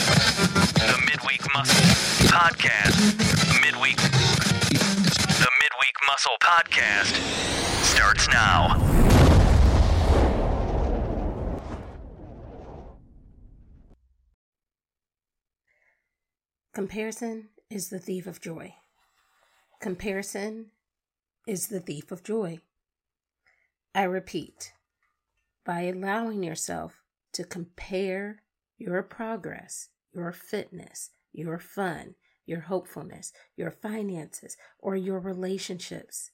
The 0.00 0.98
Midweek 1.06 1.42
Muscle 1.52 1.84
Podcast. 2.28 2.96
Midweek. 3.60 3.96
The 3.98 5.50
Midweek 5.60 5.96
Muscle 6.06 6.36
Podcast 6.42 7.14
starts 7.84 8.28
now. 8.28 8.78
Comparison 16.72 17.50
is 17.68 17.90
the 17.90 17.98
thief 17.98 18.26
of 18.26 18.40
joy. 18.40 18.74
Comparison 19.80 20.70
is 21.46 21.66
the 21.68 21.80
thief 21.80 22.10
of 22.10 22.22
joy. 22.22 22.60
I 23.94 24.04
repeat, 24.04 24.72
by 25.64 25.82
allowing 25.82 26.42
yourself 26.42 27.02
to 27.32 27.44
compare 27.44 28.42
your 28.80 29.02
progress, 29.02 29.88
your 30.12 30.32
fitness, 30.32 31.10
your 31.32 31.58
fun, 31.58 32.14
your 32.46 32.60
hopefulness, 32.60 33.32
your 33.56 33.70
finances, 33.70 34.56
or 34.78 34.96
your 34.96 35.20
relationships 35.20 36.30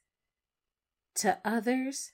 to 1.16 1.38
others, 1.44 2.12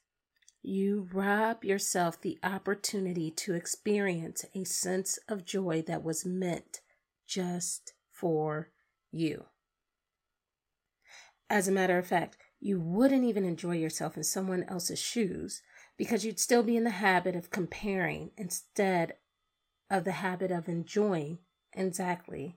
you 0.63 1.09
rob 1.13 1.65
yourself 1.65 2.21
the 2.21 2.39
opportunity 2.43 3.31
to 3.31 3.55
experience 3.55 4.45
a 4.55 4.65
sense 4.65 5.19
of 5.29 5.45
joy 5.45 5.83
that 5.87 6.03
was 6.03 6.25
meant 6.25 6.81
just 7.27 7.93
for 8.11 8.71
you. 9.11 9.45
As 11.51 11.69
a 11.69 11.73
matter 11.73 11.99
of 11.99 12.07
fact, 12.07 12.37
you 12.61 12.81
wouldn't 12.81 13.25
even 13.25 13.45
enjoy 13.45 13.77
yourself 13.77 14.17
in 14.17 14.23
someone 14.23 14.65
else's 14.69 15.01
shoes 15.01 15.63
because 15.99 16.25
you'd 16.25 16.41
still 16.41 16.63
be 16.63 16.77
in 16.77 16.85
the 16.85 16.91
habit 16.91 17.37
of 17.37 17.51
comparing 17.51 18.31
instead 18.37 19.15
of 19.93 20.05
the 20.05 20.13
habit 20.13 20.51
of 20.51 20.69
enjoying 20.69 21.39
exactly 21.75 22.57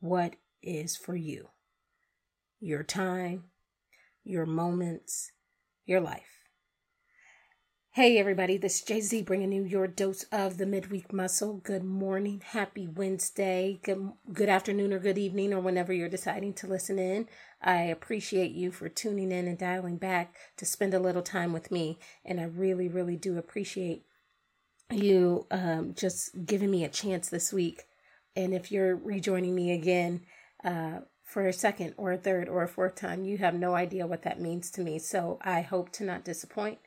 what 0.00 0.34
is 0.62 0.96
for 0.96 1.14
you 1.14 1.48
your 2.58 2.82
time, 2.82 3.44
your 4.24 4.46
moments, 4.46 5.30
your 5.84 6.00
life. 6.00 6.40
Hey, 7.90 8.16
everybody, 8.16 8.56
this 8.56 8.76
is 8.76 8.82
Jay 8.82 9.00
Z 9.02 9.22
bringing 9.22 9.52
you 9.52 9.64
your 9.64 9.86
dose 9.86 10.22
of 10.32 10.56
the 10.56 10.64
midweek 10.64 11.12
muscle. 11.12 11.60
Good 11.62 11.84
morning, 11.84 12.40
happy 12.42 12.88
Wednesday, 12.88 13.80
good, 13.82 14.12
good 14.32 14.48
afternoon, 14.48 14.94
or 14.94 14.98
good 14.98 15.18
evening, 15.18 15.52
or 15.52 15.60
whenever 15.60 15.92
you're 15.92 16.08
deciding 16.08 16.54
to 16.54 16.66
listen 16.66 16.98
in. 16.98 17.28
I 17.60 17.82
appreciate 17.82 18.52
you 18.52 18.72
for 18.72 18.88
tuning 18.88 19.30
in 19.30 19.46
and 19.46 19.58
dialing 19.58 19.98
back 19.98 20.34
to 20.56 20.64
spend 20.64 20.94
a 20.94 20.98
little 20.98 21.22
time 21.22 21.52
with 21.52 21.70
me. 21.70 21.98
And 22.24 22.40
I 22.40 22.44
really, 22.44 22.88
really 22.88 23.16
do 23.16 23.36
appreciate 23.36 24.06
you 24.90 25.46
um, 25.50 25.94
just 25.96 26.44
giving 26.46 26.70
me 26.70 26.84
a 26.84 26.88
chance 26.88 27.28
this 27.28 27.52
week. 27.52 27.82
And 28.36 28.52
if 28.52 28.72
you're 28.72 28.96
rejoining 28.96 29.54
me 29.54 29.72
again, 29.72 30.22
uh, 30.64 31.00
for 31.24 31.48
a 31.48 31.52
second 31.52 31.94
or 31.96 32.12
a 32.12 32.16
third 32.16 32.48
or 32.48 32.62
a 32.62 32.68
fourth 32.68 32.94
time, 32.94 33.24
you 33.24 33.38
have 33.38 33.54
no 33.54 33.74
idea 33.74 34.06
what 34.06 34.22
that 34.22 34.40
means 34.40 34.70
to 34.70 34.80
me. 34.80 34.98
So 34.98 35.38
I 35.42 35.62
hope 35.62 35.90
to 35.92 36.04
not 36.04 36.24
disappoint. 36.24 36.78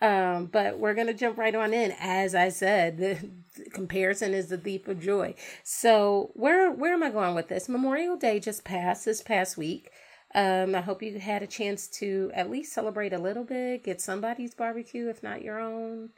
Um, 0.00 0.46
but 0.46 0.78
we're 0.78 0.94
going 0.94 1.06
to 1.06 1.14
jump 1.14 1.38
right 1.38 1.54
on 1.54 1.72
in. 1.72 1.92
As 1.98 2.34
I 2.34 2.50
said, 2.50 2.98
the, 2.98 3.18
the, 3.56 3.70
comparison 3.70 4.34
is 4.34 4.48
the 4.48 4.58
thief 4.58 4.86
of 4.86 5.00
joy. 5.00 5.34
So 5.64 6.30
where, 6.34 6.70
where 6.70 6.92
am 6.92 7.02
I 7.02 7.10
going 7.10 7.34
with 7.34 7.48
this? 7.48 7.68
Memorial 7.68 8.16
Day 8.16 8.38
just 8.38 8.62
passed 8.62 9.06
this 9.06 9.22
past 9.22 9.56
week. 9.56 9.90
Um, 10.34 10.74
I 10.74 10.82
hope 10.82 11.02
you 11.02 11.18
had 11.18 11.42
a 11.42 11.46
chance 11.46 11.88
to 11.98 12.30
at 12.34 12.50
least 12.50 12.74
celebrate 12.74 13.14
a 13.14 13.18
little 13.18 13.44
bit, 13.44 13.84
get 13.84 14.00
somebody's 14.00 14.54
barbecue, 14.54 15.08
if 15.08 15.22
not 15.22 15.42
your 15.42 15.58
own, 15.58 16.10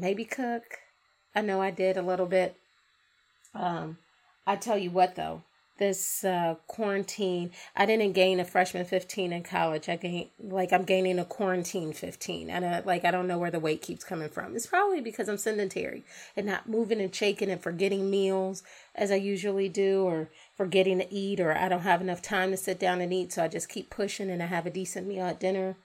maybe 0.00 0.24
cook. 0.24 0.62
I 1.34 1.42
know 1.42 1.60
I 1.60 1.70
did 1.70 1.96
a 1.96 2.02
little 2.02 2.26
bit. 2.26 2.56
Um, 3.54 3.98
I 4.46 4.56
tell 4.56 4.78
you 4.78 4.90
what 4.90 5.16
though, 5.16 5.42
this 5.80 6.24
uh, 6.24 6.56
quarantine, 6.68 7.50
I 7.74 7.86
didn't 7.86 8.12
gain 8.12 8.38
a 8.38 8.44
freshman 8.44 8.84
15 8.84 9.32
in 9.32 9.42
college. 9.42 9.88
I 9.88 9.96
gained, 9.96 10.28
like, 10.38 10.72
I'm 10.72 10.84
gaining 10.84 11.18
a 11.18 11.24
quarantine 11.24 11.92
15. 11.92 12.50
And 12.50 12.64
I, 12.64 12.80
like, 12.80 13.04
I 13.04 13.10
don't 13.10 13.26
know 13.26 13.38
where 13.38 13.50
the 13.50 13.58
weight 13.58 13.80
keeps 13.82 14.04
coming 14.04 14.28
from. 14.28 14.54
It's 14.54 14.66
probably 14.66 15.00
because 15.00 15.28
I'm 15.28 15.38
sedentary 15.38 16.04
and 16.36 16.46
not 16.46 16.68
moving 16.68 17.00
and 17.00 17.12
shaking 17.12 17.50
and 17.50 17.60
forgetting 17.60 18.10
meals 18.10 18.62
as 18.94 19.10
I 19.10 19.16
usually 19.16 19.70
do, 19.70 20.02
or 20.02 20.28
forgetting 20.54 20.98
to 20.98 21.12
eat, 21.12 21.40
or 21.40 21.56
I 21.56 21.68
don't 21.68 21.80
have 21.80 22.02
enough 22.02 22.20
time 22.20 22.50
to 22.50 22.56
sit 22.58 22.78
down 22.78 23.00
and 23.00 23.12
eat. 23.12 23.32
So 23.32 23.42
I 23.42 23.48
just 23.48 23.70
keep 23.70 23.88
pushing 23.88 24.30
and 24.30 24.42
I 24.42 24.46
have 24.46 24.66
a 24.66 24.70
decent 24.70 25.08
meal 25.08 25.24
at 25.24 25.40
dinner. 25.40 25.76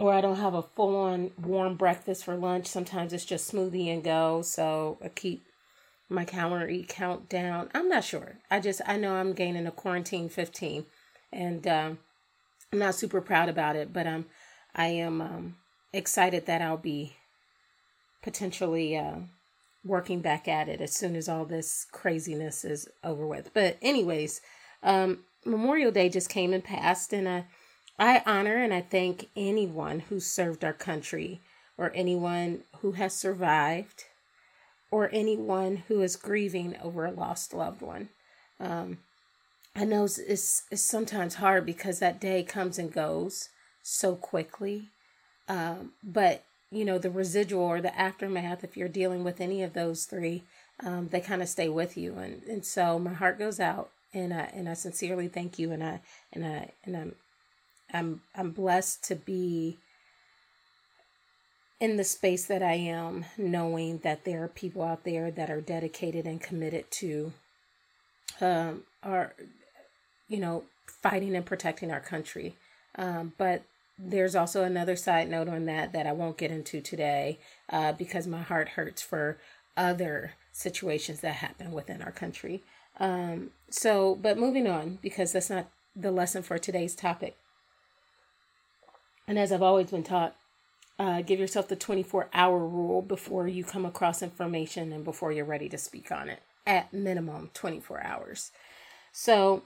Or 0.00 0.14
I 0.14 0.22
don't 0.22 0.36
have 0.36 0.54
a 0.54 0.62
full 0.62 0.96
on 0.96 1.30
warm 1.38 1.74
breakfast 1.74 2.24
for 2.24 2.34
lunch. 2.34 2.66
Sometimes 2.66 3.12
it's 3.12 3.24
just 3.24 3.52
smoothie 3.52 3.92
and 3.92 4.02
go. 4.02 4.40
So 4.40 4.98
I 5.04 5.08
keep 5.08 5.44
my 6.08 6.24
calorie 6.24 6.84
count 6.88 7.28
down. 7.28 7.70
I'm 7.74 7.88
not 7.88 8.04
sure. 8.04 8.38
I 8.50 8.60
just 8.60 8.80
I 8.86 8.96
know 8.96 9.14
I'm 9.14 9.32
gaining 9.32 9.66
a 9.66 9.70
quarantine 9.70 10.28
15, 10.28 10.86
and 11.32 11.66
um, 11.66 11.98
I'm 12.72 12.78
not 12.78 12.94
super 12.94 13.20
proud 13.20 13.48
about 13.48 13.76
it, 13.76 13.92
but 13.92 14.06
I'm 14.06 14.26
I 14.74 14.86
am 14.86 15.20
um, 15.20 15.56
excited 15.92 16.46
that 16.46 16.62
I'll 16.62 16.76
be 16.76 17.16
potentially 18.22 18.96
uh, 18.96 19.16
working 19.84 20.20
back 20.20 20.48
at 20.48 20.68
it 20.68 20.80
as 20.80 20.92
soon 20.92 21.16
as 21.16 21.28
all 21.28 21.44
this 21.44 21.86
craziness 21.92 22.64
is 22.64 22.88
over 23.04 23.26
with. 23.26 23.52
But 23.54 23.78
anyways, 23.80 24.40
um, 24.82 25.20
Memorial 25.44 25.90
Day 25.90 26.08
just 26.08 26.28
came 26.28 26.52
and 26.52 26.64
passed, 26.64 27.12
and 27.12 27.28
I 27.28 27.44
I 28.00 28.22
honor 28.24 28.56
and 28.56 28.72
I 28.72 28.80
thank 28.80 29.28
anyone 29.36 30.00
who 30.00 30.20
served 30.20 30.64
our 30.64 30.72
country 30.72 31.42
or 31.76 31.92
anyone 31.94 32.62
who 32.78 32.92
has 32.92 33.12
survived 33.12 34.04
or 34.90 35.10
anyone 35.12 35.84
who 35.86 36.00
is 36.00 36.16
grieving 36.16 36.76
over 36.82 37.04
a 37.04 37.10
lost 37.10 37.52
loved 37.52 37.82
one. 37.82 38.08
Um, 38.58 38.98
I 39.76 39.84
know 39.84 40.04
it's, 40.04 40.18
it's, 40.18 40.62
it's, 40.70 40.82
sometimes 40.82 41.34
hard 41.36 41.66
because 41.66 41.98
that 41.98 42.20
day 42.20 42.42
comes 42.42 42.78
and 42.78 42.90
goes 42.90 43.50
so 43.82 44.16
quickly. 44.16 44.88
Um, 45.46 45.92
but, 46.02 46.42
you 46.70 46.86
know, 46.86 46.96
the 46.96 47.10
residual 47.10 47.64
or 47.64 47.82
the 47.82 47.96
aftermath, 47.98 48.64
if 48.64 48.78
you're 48.78 48.88
dealing 48.88 49.24
with 49.24 49.42
any 49.42 49.62
of 49.62 49.74
those 49.74 50.06
three, 50.06 50.42
um, 50.82 51.08
they 51.08 51.20
kind 51.20 51.42
of 51.42 51.50
stay 51.50 51.68
with 51.68 51.98
you. 51.98 52.16
And, 52.16 52.42
and 52.44 52.64
so 52.64 52.98
my 52.98 53.12
heart 53.12 53.38
goes 53.38 53.60
out 53.60 53.90
and 54.14 54.32
I, 54.32 54.50
and 54.54 54.70
I 54.70 54.74
sincerely 54.74 55.28
thank 55.28 55.58
you. 55.58 55.70
And 55.70 55.84
I, 55.84 56.00
and 56.32 56.46
I, 56.46 56.70
and 56.84 56.96
I'm, 56.96 57.14
I'm, 57.92 58.22
I'm 58.34 58.50
blessed 58.50 59.04
to 59.04 59.14
be 59.14 59.78
in 61.80 61.96
the 61.96 62.04
space 62.04 62.44
that 62.46 62.62
I 62.62 62.74
am, 62.74 63.24
knowing 63.38 63.98
that 63.98 64.24
there 64.24 64.44
are 64.44 64.48
people 64.48 64.82
out 64.82 65.04
there 65.04 65.30
that 65.30 65.50
are 65.50 65.62
dedicated 65.62 66.26
and 66.26 66.40
committed 66.40 66.90
to 66.92 67.32
um, 68.40 68.82
are, 69.02 69.34
you 70.28 70.38
know, 70.38 70.64
fighting 70.86 71.34
and 71.34 71.46
protecting 71.46 71.90
our 71.90 72.00
country. 72.00 72.56
Um, 72.96 73.32
but 73.38 73.62
there's 73.98 74.34
also 74.34 74.62
another 74.62 74.96
side 74.96 75.28
note 75.28 75.48
on 75.48 75.66
that 75.66 75.92
that 75.92 76.06
I 76.06 76.12
won't 76.12 76.38
get 76.38 76.50
into 76.50 76.80
today 76.80 77.38
uh, 77.70 77.92
because 77.92 78.26
my 78.26 78.42
heart 78.42 78.70
hurts 78.70 79.02
for 79.02 79.38
other 79.76 80.32
situations 80.52 81.20
that 81.20 81.36
happen 81.36 81.72
within 81.72 82.02
our 82.02 82.12
country. 82.12 82.62
Um, 82.98 83.50
so, 83.70 84.14
but 84.14 84.38
moving 84.38 84.66
on 84.66 84.98
because 85.00 85.32
that's 85.32 85.50
not 85.50 85.70
the 85.96 86.10
lesson 86.10 86.42
for 86.42 86.58
today's 86.58 86.94
topic. 86.94 87.36
And 89.30 89.38
as 89.38 89.52
I've 89.52 89.62
always 89.62 89.92
been 89.92 90.02
taught, 90.02 90.34
uh, 90.98 91.22
give 91.22 91.38
yourself 91.38 91.68
the 91.68 91.76
24 91.76 92.30
hour 92.34 92.58
rule 92.66 93.00
before 93.00 93.46
you 93.46 93.62
come 93.62 93.86
across 93.86 94.22
information 94.22 94.92
and 94.92 95.04
before 95.04 95.30
you're 95.30 95.44
ready 95.44 95.68
to 95.68 95.78
speak 95.78 96.10
on 96.10 96.28
it. 96.28 96.42
At 96.66 96.92
minimum, 96.92 97.50
24 97.54 98.02
hours. 98.02 98.50
So, 99.12 99.62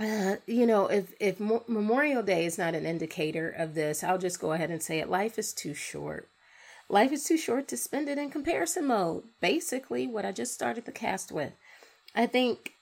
uh, 0.00 0.36
you 0.46 0.64
know, 0.64 0.86
if 0.86 1.12
if 1.20 1.38
Mo- 1.38 1.64
Memorial 1.68 2.22
Day 2.22 2.46
is 2.46 2.56
not 2.56 2.74
an 2.74 2.86
indicator 2.86 3.50
of 3.50 3.74
this, 3.74 4.02
I'll 4.02 4.16
just 4.16 4.40
go 4.40 4.52
ahead 4.52 4.70
and 4.70 4.82
say 4.82 4.98
it. 4.98 5.10
Life 5.10 5.38
is 5.38 5.52
too 5.52 5.74
short. 5.74 6.30
Life 6.88 7.12
is 7.12 7.24
too 7.24 7.36
short 7.36 7.68
to 7.68 7.76
spend 7.76 8.08
it 8.08 8.16
in 8.16 8.30
comparison 8.30 8.86
mode. 8.86 9.24
Basically, 9.42 10.06
what 10.06 10.24
I 10.24 10.32
just 10.32 10.54
started 10.54 10.86
the 10.86 10.90
cast 10.90 11.30
with. 11.30 11.52
I 12.14 12.24
think 12.24 12.72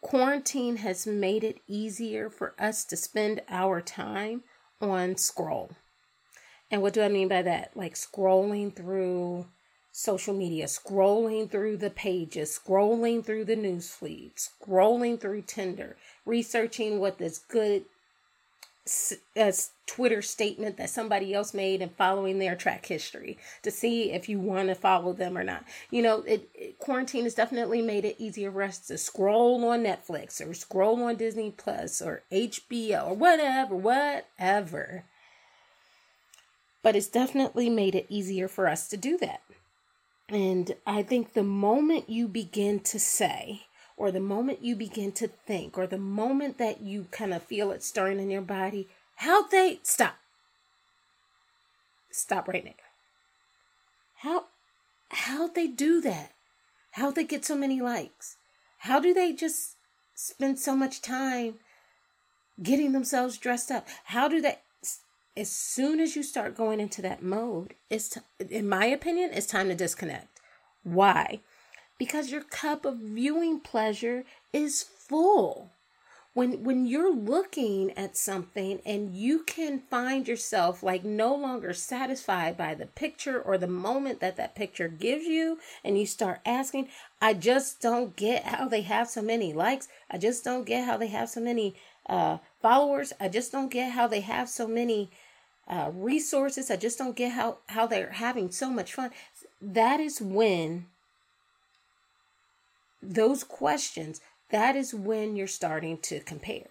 quarantine 0.00 0.78
has 0.78 1.06
made 1.06 1.44
it 1.44 1.60
easier 1.68 2.30
for 2.30 2.54
us 2.58 2.82
to 2.86 2.96
spend 2.96 3.42
our 3.50 3.82
time 3.82 4.42
on 4.80 5.16
scroll 5.16 5.70
and 6.70 6.82
what 6.82 6.92
do 6.92 7.02
I 7.02 7.08
mean 7.08 7.28
by 7.28 7.42
that? 7.42 7.76
Like 7.76 7.94
scrolling 7.94 8.74
through 8.74 9.46
social 9.92 10.34
media, 10.34 10.64
scrolling 10.64 11.48
through 11.48 11.76
the 11.76 11.90
pages, 11.90 12.58
scrolling 12.58 13.24
through 13.24 13.44
the 13.44 13.54
news 13.54 13.90
feed, 13.90 14.32
scrolling 14.36 15.20
through 15.20 15.42
Tinder, 15.42 15.96
researching 16.26 16.98
what 16.98 17.18
this 17.18 17.38
good 17.38 17.84
uh, 19.36 19.52
Twitter 19.86 20.20
statement 20.20 20.76
that 20.76 20.90
somebody 20.90 21.32
else 21.32 21.54
made 21.54 21.80
and 21.80 21.94
following 21.96 22.38
their 22.38 22.54
track 22.54 22.86
history 22.86 23.38
to 23.62 23.70
see 23.70 24.12
if 24.12 24.28
you 24.28 24.38
want 24.38 24.68
to 24.68 24.74
follow 24.74 25.12
them 25.12 25.38
or 25.38 25.44
not. 25.44 25.64
You 25.90 26.02
know, 26.02 26.22
it, 26.22 26.50
it, 26.54 26.78
quarantine 26.78 27.24
has 27.24 27.34
definitely 27.34 27.82
made 27.82 28.04
it 28.04 28.16
easier 28.18 28.52
for 28.52 28.62
us 28.62 28.78
to 28.86 28.98
scroll 28.98 29.64
on 29.66 29.84
Netflix 29.84 30.46
or 30.46 30.52
scroll 30.54 31.02
on 31.02 31.16
Disney 31.16 31.50
Plus 31.50 32.02
or 32.02 32.22
HBO 32.30 33.08
or 33.08 33.14
whatever, 33.14 33.74
whatever 33.74 35.04
but 36.84 36.94
it's 36.94 37.08
definitely 37.08 37.70
made 37.70 37.96
it 37.96 38.06
easier 38.10 38.46
for 38.46 38.68
us 38.68 38.86
to 38.88 38.96
do 38.96 39.16
that. 39.16 39.40
And 40.28 40.76
I 40.86 41.02
think 41.02 41.32
the 41.32 41.42
moment 41.42 42.10
you 42.10 42.28
begin 42.28 42.78
to 42.80 43.00
say, 43.00 43.62
or 43.96 44.10
the 44.10 44.20
moment 44.20 44.62
you 44.62 44.74
begin 44.76 45.12
to 45.12 45.28
think, 45.28 45.78
or 45.78 45.86
the 45.86 45.98
moment 45.98 46.58
that 46.58 46.80
you 46.80 47.06
kind 47.10 47.32
of 47.32 47.42
feel 47.42 47.70
it 47.70 47.82
stirring 47.82 48.18
in 48.18 48.30
your 48.30 48.42
body, 48.42 48.88
how 49.16 49.46
they 49.48 49.80
stop. 49.82 50.16
Stop 52.10 52.48
right 52.48 52.64
there. 52.64 52.74
How 54.16 54.44
how 55.10 55.46
they 55.46 55.66
do 55.66 56.00
that? 56.00 56.32
How 56.92 57.10
they 57.10 57.24
get 57.24 57.44
so 57.44 57.56
many 57.56 57.80
likes? 57.80 58.36
How 58.78 59.00
do 59.00 59.14
they 59.14 59.32
just 59.32 59.76
spend 60.14 60.58
so 60.58 60.76
much 60.76 61.02
time 61.02 61.54
getting 62.62 62.92
themselves 62.92 63.38
dressed 63.38 63.70
up? 63.70 63.88
How 64.04 64.28
do 64.28 64.40
they 64.40 64.58
as 65.36 65.50
soon 65.50 66.00
as 66.00 66.14
you 66.14 66.22
start 66.22 66.56
going 66.56 66.80
into 66.80 67.02
that 67.02 67.22
mode, 67.22 67.74
it's 67.90 68.16
in 68.50 68.68
my 68.68 68.86
opinion, 68.86 69.30
it's 69.32 69.46
time 69.46 69.68
to 69.68 69.74
disconnect. 69.74 70.40
Why? 70.82 71.40
Because 71.98 72.30
your 72.30 72.42
cup 72.42 72.84
of 72.84 72.96
viewing 72.98 73.60
pleasure 73.60 74.24
is 74.52 74.82
full. 74.82 75.70
When 76.34 76.64
when 76.64 76.84
you're 76.84 77.14
looking 77.14 77.92
at 77.92 78.16
something 78.16 78.80
and 78.84 79.14
you 79.14 79.44
can 79.44 79.82
find 79.88 80.26
yourself 80.26 80.82
like 80.82 81.04
no 81.04 81.32
longer 81.32 81.72
satisfied 81.72 82.56
by 82.56 82.74
the 82.74 82.86
picture 82.86 83.40
or 83.40 83.56
the 83.56 83.68
moment 83.68 84.18
that 84.18 84.36
that 84.36 84.56
picture 84.56 84.88
gives 84.88 85.26
you 85.26 85.60
and 85.84 85.96
you 85.96 86.06
start 86.06 86.40
asking, 86.44 86.88
I 87.20 87.34
just 87.34 87.80
don't 87.80 88.16
get 88.16 88.46
how 88.46 88.66
they 88.66 88.82
have 88.82 89.08
so 89.08 89.22
many 89.22 89.52
likes. 89.52 89.86
I 90.10 90.18
just 90.18 90.42
don't 90.42 90.66
get 90.66 90.86
how 90.86 90.96
they 90.96 91.06
have 91.06 91.28
so 91.28 91.40
many 91.40 91.76
uh, 92.08 92.38
followers. 92.60 93.12
I 93.20 93.28
just 93.28 93.52
don't 93.52 93.70
get 93.70 93.92
how 93.92 94.08
they 94.08 94.20
have 94.20 94.48
so 94.48 94.66
many 94.66 95.10
uh, 95.68 95.90
resources. 95.94 96.68
I 96.68 96.76
just 96.76 96.98
don't 96.98 97.14
get 97.14 97.32
how, 97.32 97.58
how 97.68 97.86
they're 97.86 98.10
having 98.10 98.50
so 98.50 98.70
much 98.70 98.92
fun. 98.92 99.12
That 99.62 100.00
is 100.00 100.20
when 100.20 100.86
those 103.12 103.44
questions, 103.44 104.20
that 104.50 104.76
is 104.76 104.94
when 104.94 105.36
you're 105.36 105.46
starting 105.46 105.98
to 105.98 106.20
compare. 106.20 106.68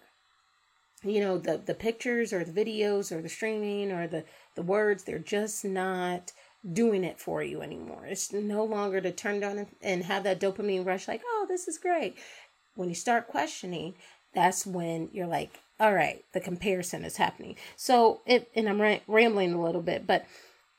You 1.02 1.20
know, 1.20 1.38
the, 1.38 1.58
the 1.58 1.74
pictures 1.74 2.32
or 2.32 2.44
the 2.44 2.64
videos 2.64 3.12
or 3.12 3.20
the 3.20 3.28
streaming 3.28 3.92
or 3.92 4.06
the, 4.06 4.24
the 4.54 4.62
words, 4.62 5.04
they're 5.04 5.18
just 5.18 5.64
not 5.64 6.32
doing 6.72 7.04
it 7.04 7.20
for 7.20 7.42
you 7.42 7.60
anymore. 7.60 8.06
It's 8.06 8.32
no 8.32 8.64
longer 8.64 9.00
to 9.00 9.12
turn 9.12 9.44
on 9.44 9.66
and 9.82 10.04
have 10.04 10.24
that 10.24 10.40
dopamine 10.40 10.86
rush, 10.86 11.06
like, 11.06 11.22
oh, 11.26 11.46
this 11.48 11.68
is 11.68 11.76
great. 11.76 12.16
When 12.74 12.88
you 12.88 12.94
start 12.94 13.28
questioning, 13.28 13.94
that's 14.34 14.66
when 14.66 15.10
you're 15.12 15.26
like, 15.26 15.60
all 15.78 15.92
right, 15.92 16.24
the 16.32 16.40
comparison 16.40 17.04
is 17.04 17.16
happening. 17.16 17.56
So, 17.76 18.22
if, 18.26 18.46
and 18.54 18.68
I'm 18.68 18.80
rambling 19.06 19.52
a 19.52 19.62
little 19.62 19.82
bit, 19.82 20.06
but 20.06 20.24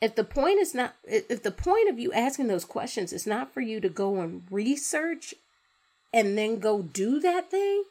if 0.02 0.16
the 0.16 0.24
point 0.24 0.60
is 0.60 0.74
not, 0.74 0.96
if 1.04 1.44
the 1.44 1.52
point 1.52 1.90
of 1.90 2.00
you 2.00 2.12
asking 2.14 2.48
those 2.48 2.66
questions 2.66 3.14
is 3.14 3.28
not 3.28 3.54
for 3.54 3.62
you 3.62 3.80
to 3.80 3.90
go 3.90 4.20
and 4.22 4.44
research 4.50 5.34
and 6.14 6.38
then 6.38 6.60
go 6.60 6.82
do 6.82 7.20
that 7.20 7.52
thing, 7.52 7.84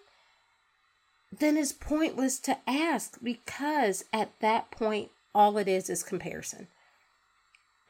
then 1.39 1.57
it's 1.57 1.73
pointless 1.73 2.39
to 2.41 2.59
ask 2.67 3.19
because 3.23 4.05
at 4.13 4.39
that 4.41 4.71
point, 4.71 5.11
all 5.35 5.59
it 5.59 5.69
is 5.69 5.91
is 5.91 6.03
comparison. 6.03 6.69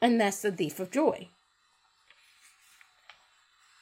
And 0.00 0.20
that's 0.20 0.42
the 0.42 0.52
thief 0.52 0.80
of 0.80 0.90
joy. 0.90 1.28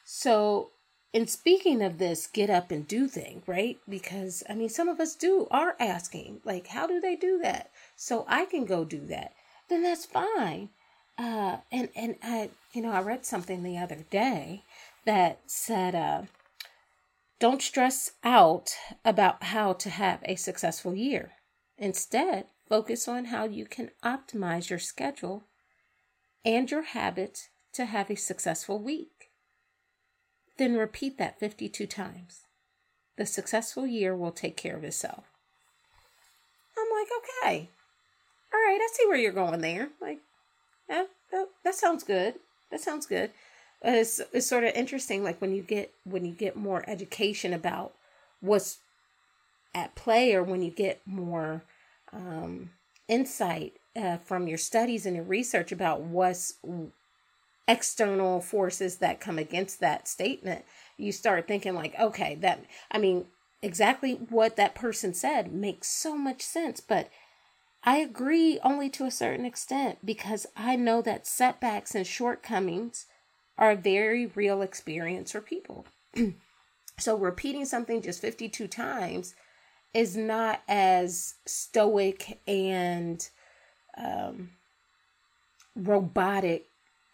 So 0.05 0.71
in 1.13 1.27
speaking 1.27 1.81
of 1.81 1.97
this 1.97 2.27
get 2.27 2.49
up 2.49 2.71
and 2.71 2.87
do 2.87 3.07
thing, 3.07 3.43
right? 3.45 3.77
Because 3.87 4.43
I 4.49 4.53
mean, 4.53 4.69
some 4.69 4.89
of 4.89 4.99
us 4.99 5.15
do 5.15 5.47
are 5.51 5.75
asking, 5.79 6.41
like, 6.43 6.67
how 6.67 6.87
do 6.87 6.99
they 6.99 7.15
do 7.15 7.39
that? 7.43 7.71
So 7.95 8.25
I 8.27 8.45
can 8.45 8.65
go 8.65 8.83
do 8.83 9.05
that. 9.07 9.33
Then 9.69 9.83
that's 9.83 10.05
fine. 10.05 10.69
Uh, 11.17 11.57
and 11.71 11.89
and 11.95 12.15
I, 12.23 12.49
you 12.73 12.81
know, 12.81 12.91
I 12.91 13.01
read 13.01 13.25
something 13.25 13.61
the 13.61 13.77
other 13.77 14.05
day 14.09 14.63
that 15.05 15.41
said, 15.47 15.95
uh, 15.95 16.23
don't 17.39 17.61
stress 17.61 18.11
out 18.23 18.75
about 19.03 19.43
how 19.43 19.73
to 19.73 19.89
have 19.89 20.19
a 20.23 20.35
successful 20.35 20.95
year. 20.95 21.33
Instead, 21.77 22.45
focus 22.69 23.07
on 23.07 23.25
how 23.25 23.43
you 23.43 23.65
can 23.65 23.91
optimize 24.03 24.69
your 24.69 24.79
schedule 24.79 25.43
and 26.45 26.71
your 26.71 26.83
habits 26.83 27.49
to 27.73 27.85
have 27.85 28.09
a 28.09 28.15
successful 28.15 28.79
week. 28.79 29.31
Then 30.57 30.77
repeat 30.77 31.17
that 31.17 31.39
52 31.39 31.87
times. 31.87 32.41
The 33.17 33.25
successful 33.25 33.85
year 33.85 34.15
will 34.15 34.31
take 34.31 34.57
care 34.57 34.77
of 34.77 34.83
itself. 34.83 35.25
I'm 36.77 36.87
like, 36.91 37.07
okay. 37.17 37.69
All 38.53 38.59
right, 38.59 38.79
I 38.81 38.89
see 38.93 39.07
where 39.07 39.17
you're 39.17 39.31
going 39.31 39.61
there. 39.61 39.89
Like, 39.99 40.19
yeah, 40.89 41.05
that, 41.31 41.47
that 41.63 41.75
sounds 41.75 42.03
good. 42.03 42.35
That 42.71 42.81
sounds 42.81 43.05
good. 43.05 43.31
It's, 43.83 44.21
it's 44.31 44.47
sort 44.47 44.63
of 44.63 44.73
interesting, 44.73 45.23
like 45.23 45.41
when 45.41 45.53
you 45.53 45.61
get 45.61 45.93
when 46.05 46.23
you 46.25 46.31
get 46.31 46.55
more 46.55 46.83
education 46.87 47.53
about 47.53 47.93
what's 48.39 48.79
at 49.75 49.95
play, 49.95 50.33
or 50.33 50.43
when 50.43 50.61
you 50.61 50.71
get 50.71 51.01
more 51.05 51.63
um, 52.13 52.69
insight 53.07 53.73
uh, 53.95 54.17
from 54.17 54.47
your 54.47 54.57
studies 54.57 55.05
and 55.05 55.15
your 55.15 55.25
research 55.25 55.71
about 55.71 56.01
what's 56.01 56.53
external 57.67 58.39
forces 58.39 58.97
that 58.97 59.19
come 59.19 59.37
against 59.37 59.79
that 59.79 60.07
statement, 60.07 60.63
you 60.97 61.11
start 61.11 61.47
thinking, 61.47 61.73
like, 61.73 61.97
okay, 61.99 62.35
that, 62.35 62.63
I 62.91 62.99
mean, 62.99 63.25
exactly 63.61 64.13
what 64.13 64.55
that 64.57 64.75
person 64.75 65.13
said 65.13 65.51
makes 65.51 65.87
so 65.87 66.15
much 66.15 66.41
sense. 66.41 66.79
But 66.79 67.09
I 67.83 67.97
agree 67.97 68.59
only 68.63 68.89
to 68.91 69.05
a 69.05 69.11
certain 69.11 69.45
extent 69.45 69.99
because 70.05 70.45
I 70.55 70.75
know 70.75 71.01
that 71.01 71.27
setbacks 71.27 71.95
and 71.95 72.05
shortcomings 72.05 73.07
are 73.57 73.71
a 73.71 73.75
very 73.75 74.27
real 74.27 74.61
experience 74.61 75.31
for 75.31 75.41
people. 75.41 75.85
so 76.99 77.17
repeating 77.17 77.65
something 77.65 78.01
just 78.01 78.21
52 78.21 78.67
times 78.67 79.35
is 79.93 80.17
not 80.17 80.61
as 80.67 81.35
stoic 81.45 82.39
and 82.47 83.29
um, 83.97 84.51
robotic 85.75 86.67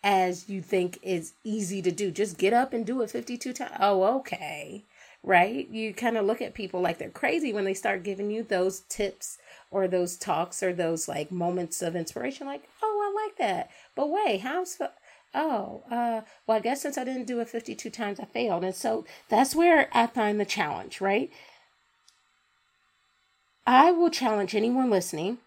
as 0.04 0.48
you 0.48 0.62
think 0.62 0.98
is 1.02 1.34
easy 1.44 1.82
to 1.82 1.92
do. 1.92 2.10
Just 2.10 2.38
get 2.38 2.54
up 2.54 2.74
and 2.74 2.86
do 2.86 3.02
it 3.02 3.12
52 3.12 3.54
times. 3.54 3.76
Oh, 3.80 4.18
okay. 4.20 4.86
Right? 5.22 5.68
You 5.70 5.94
kind 5.94 6.16
of 6.18 6.26
look 6.26 6.42
at 6.42 6.54
people 6.54 6.80
like 6.80 6.98
they're 6.98 7.10
crazy 7.10 7.52
when 7.52 7.66
they 7.66 7.74
start 7.74 8.04
giving 8.04 8.32
you 8.32 8.44
those 8.44 8.82
tips 8.82 9.38
or 9.70 9.88
those 9.88 10.16
talks 10.16 10.64
or 10.64 10.72
those 10.72 11.10
like 11.10 11.30
moments 11.30 11.82
of 11.82 11.94
inspiration 11.94 12.48
like, 12.48 12.64
"Oh, 12.82 13.02
I 13.04 13.26
like 13.26 13.38
that." 13.38 13.70
But 13.96 14.10
wait, 14.10 14.40
how's 14.40 14.78
Oh, 15.34 15.84
uh, 15.92 16.22
well, 16.48 16.58
I 16.58 16.60
guess 16.60 16.82
since 16.82 16.98
I 16.98 17.04
didn't 17.04 17.28
do 17.28 17.40
it 17.40 17.50
52 17.50 17.90
times, 17.90 18.20
I 18.20 18.26
failed. 18.26 18.64
And 18.64 18.74
so 18.76 19.06
that's 19.30 19.56
where 19.56 19.88
I 19.94 20.08
find 20.08 20.40
the 20.40 20.46
challenge, 20.46 21.02
right? 21.02 21.32
I 23.68 23.92
will 23.92 24.10
challenge 24.10 24.56
anyone 24.56 24.90
listening 24.90 25.38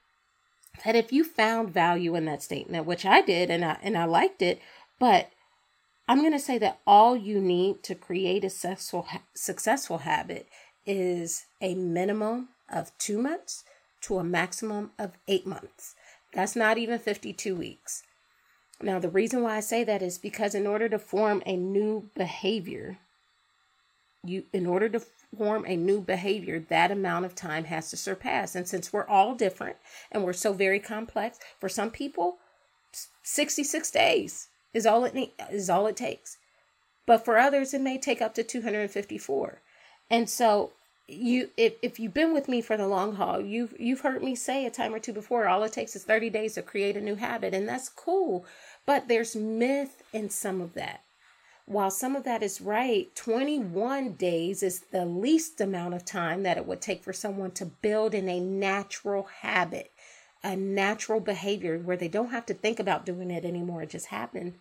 that 0.85 0.95
if 0.95 1.13
you 1.13 1.25
found 1.25 1.75
value 1.75 2.15
in 2.15 2.25
that 2.27 2.43
statement, 2.43 2.87
which 2.87 3.05
I 3.05 3.21
did 3.21 3.51
and 3.51 3.65
I 3.65 3.79
and 3.83 3.99
I 3.99 4.05
liked 4.05 4.43
it, 4.43 4.61
but 5.01 5.31
I'm 6.09 6.21
going 6.21 6.33
to 6.33 6.39
say 6.39 6.59
that 6.59 6.81
all 6.87 7.17
you 7.17 7.41
need 7.41 7.83
to 7.85 7.95
create 7.95 8.45
a 8.45 8.51
successful 8.51 9.07
successful 9.35 9.99
habit 9.99 10.49
is 10.87 11.47
a 11.61 11.75
minimum 11.75 12.51
of 12.73 12.97
2 12.99 13.19
months 13.19 13.65
to 14.03 14.19
a 14.19 14.25
maximum 14.25 14.93
of 14.99 15.13
8 15.27 15.47
months. 15.47 15.95
That's 16.33 16.57
not 16.57 16.79
even 16.79 16.99
52 16.99 17.57
weeks. 17.57 18.05
Now, 18.83 18.99
the 18.99 19.09
reason 19.09 19.43
why 19.43 19.57
I 19.57 19.61
say 19.61 19.85
that 19.85 20.03
is 20.03 20.19
because 20.19 20.55
in 20.55 20.67
order 20.67 20.89
to 20.89 20.99
form 20.99 21.43
a 21.47 21.57
new 21.57 22.11
behavior, 22.15 22.99
you 24.25 24.45
in 24.53 24.67
order 24.67 24.89
to 24.89 25.01
form 25.37 25.65
a 25.67 25.77
new 25.77 26.01
behavior, 26.01 26.61
that 26.69 26.91
amount 26.91 27.25
of 27.25 27.35
time 27.35 27.65
has 27.65 27.91
to 27.91 27.97
surpass. 27.97 28.55
And 28.55 28.69
since 28.69 28.93
we're 28.93 29.07
all 29.07 29.35
different 29.35 29.77
and 30.11 30.25
we're 30.25 30.33
so 30.33 30.53
very 30.53 30.81
complex, 30.81 31.39
for 31.59 31.69
some 31.69 31.91
people, 31.91 32.39
66 33.23 33.91
days 33.91 34.49
is 34.75 34.87
all 34.87 35.05
it 35.05 35.15
need, 35.15 35.33
is 35.51 35.71
all 35.71 35.87
it 35.87 35.97
takes. 35.97 36.39
But 37.07 37.25
for 37.25 37.39
others, 37.39 37.75
it 37.75 37.81
may 37.81 37.99
take 37.99 38.23
up 38.23 38.35
to 38.35 38.43
254. 38.45 39.61
And 40.11 40.29
so 40.29 40.73
you 41.09 41.51
if, 41.57 41.75
if 41.83 41.99
you've 41.99 42.15
been 42.15 42.33
with 42.33 42.49
me 42.49 42.61
for 42.61 42.77
the 42.77 42.87
long 42.87 43.17
haul, 43.17 43.41
you've 43.41 43.75
you've 43.79 44.01
heard 44.01 44.23
me 44.23 44.35
say 44.35 44.65
a 44.65 44.71
time 44.71 44.95
or 44.95 44.99
two 44.99 45.13
before, 45.13 45.47
all 45.47 45.63
it 45.65 45.73
takes 45.73 45.97
is 45.97 46.05
30 46.05 46.31
days 46.31 46.55
to 46.55 46.63
create 46.63 46.97
a 46.97 47.01
new 47.01 47.17
habit, 47.17 47.55
and 47.55 47.69
that's 47.69 47.89
cool. 47.89 48.45
But 48.87 49.09
there's 49.09 49.37
myth 49.37 50.03
in 50.13 50.31
some 50.31 50.61
of 50.61 50.75
that 50.75 51.03
while 51.67 51.91
some 51.91 52.17
of 52.17 52.25
that 52.25 52.43
is 52.43 52.61
right, 52.61 53.15
21 53.15 54.13
days 54.13 54.63
is 54.63 54.81
the 54.91 55.07
least 55.07 55.61
amount 55.61 55.95
of 55.95 56.05
time 56.05 56.43
that 56.43 56.57
it 56.57 56.67
would 56.67 56.81
take 56.81 57.03
for 57.03 57.13
someone 57.13 57.53
to 57.53 57.67
build 57.67 58.15
in 58.15 58.29
a 58.29 58.41
natural 58.41 59.25
habit, 59.41 59.93
a 60.43 60.57
natural 60.57 61.21
behavior 61.21 61.79
where 61.79 61.97
they 61.97 62.09
don't 62.09 62.31
have 62.31 62.47
to 62.47 62.55
think 62.55 62.81
about 62.81 63.07
doing 63.07 63.31
it 63.31 63.45
anymore. 63.45 63.83
It 63.83 63.91
just 63.91 64.07
happened. 64.07 64.55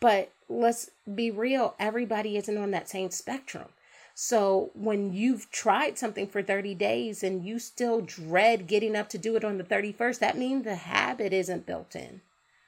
But 0.00 0.32
let's 0.48 0.90
be 1.12 1.30
real, 1.30 1.74
everybody 1.78 2.36
isn't 2.36 2.58
on 2.58 2.72
that 2.72 2.88
same 2.88 3.10
spectrum. 3.10 3.68
So 4.14 4.70
when 4.74 5.14
you've 5.14 5.50
tried 5.50 5.96
something 5.96 6.26
for 6.26 6.42
30 6.42 6.74
days 6.74 7.22
and 7.22 7.46
you 7.46 7.58
still 7.58 8.00
dread 8.00 8.66
getting 8.66 8.96
up 8.96 9.08
to 9.10 9.18
do 9.18 9.36
it 9.36 9.44
on 9.44 9.58
the 9.58 9.64
31st, 9.64 10.18
that 10.18 10.36
means 10.36 10.64
the 10.64 10.74
habit 10.74 11.32
isn't 11.32 11.66
built 11.66 11.94
in 11.94 12.20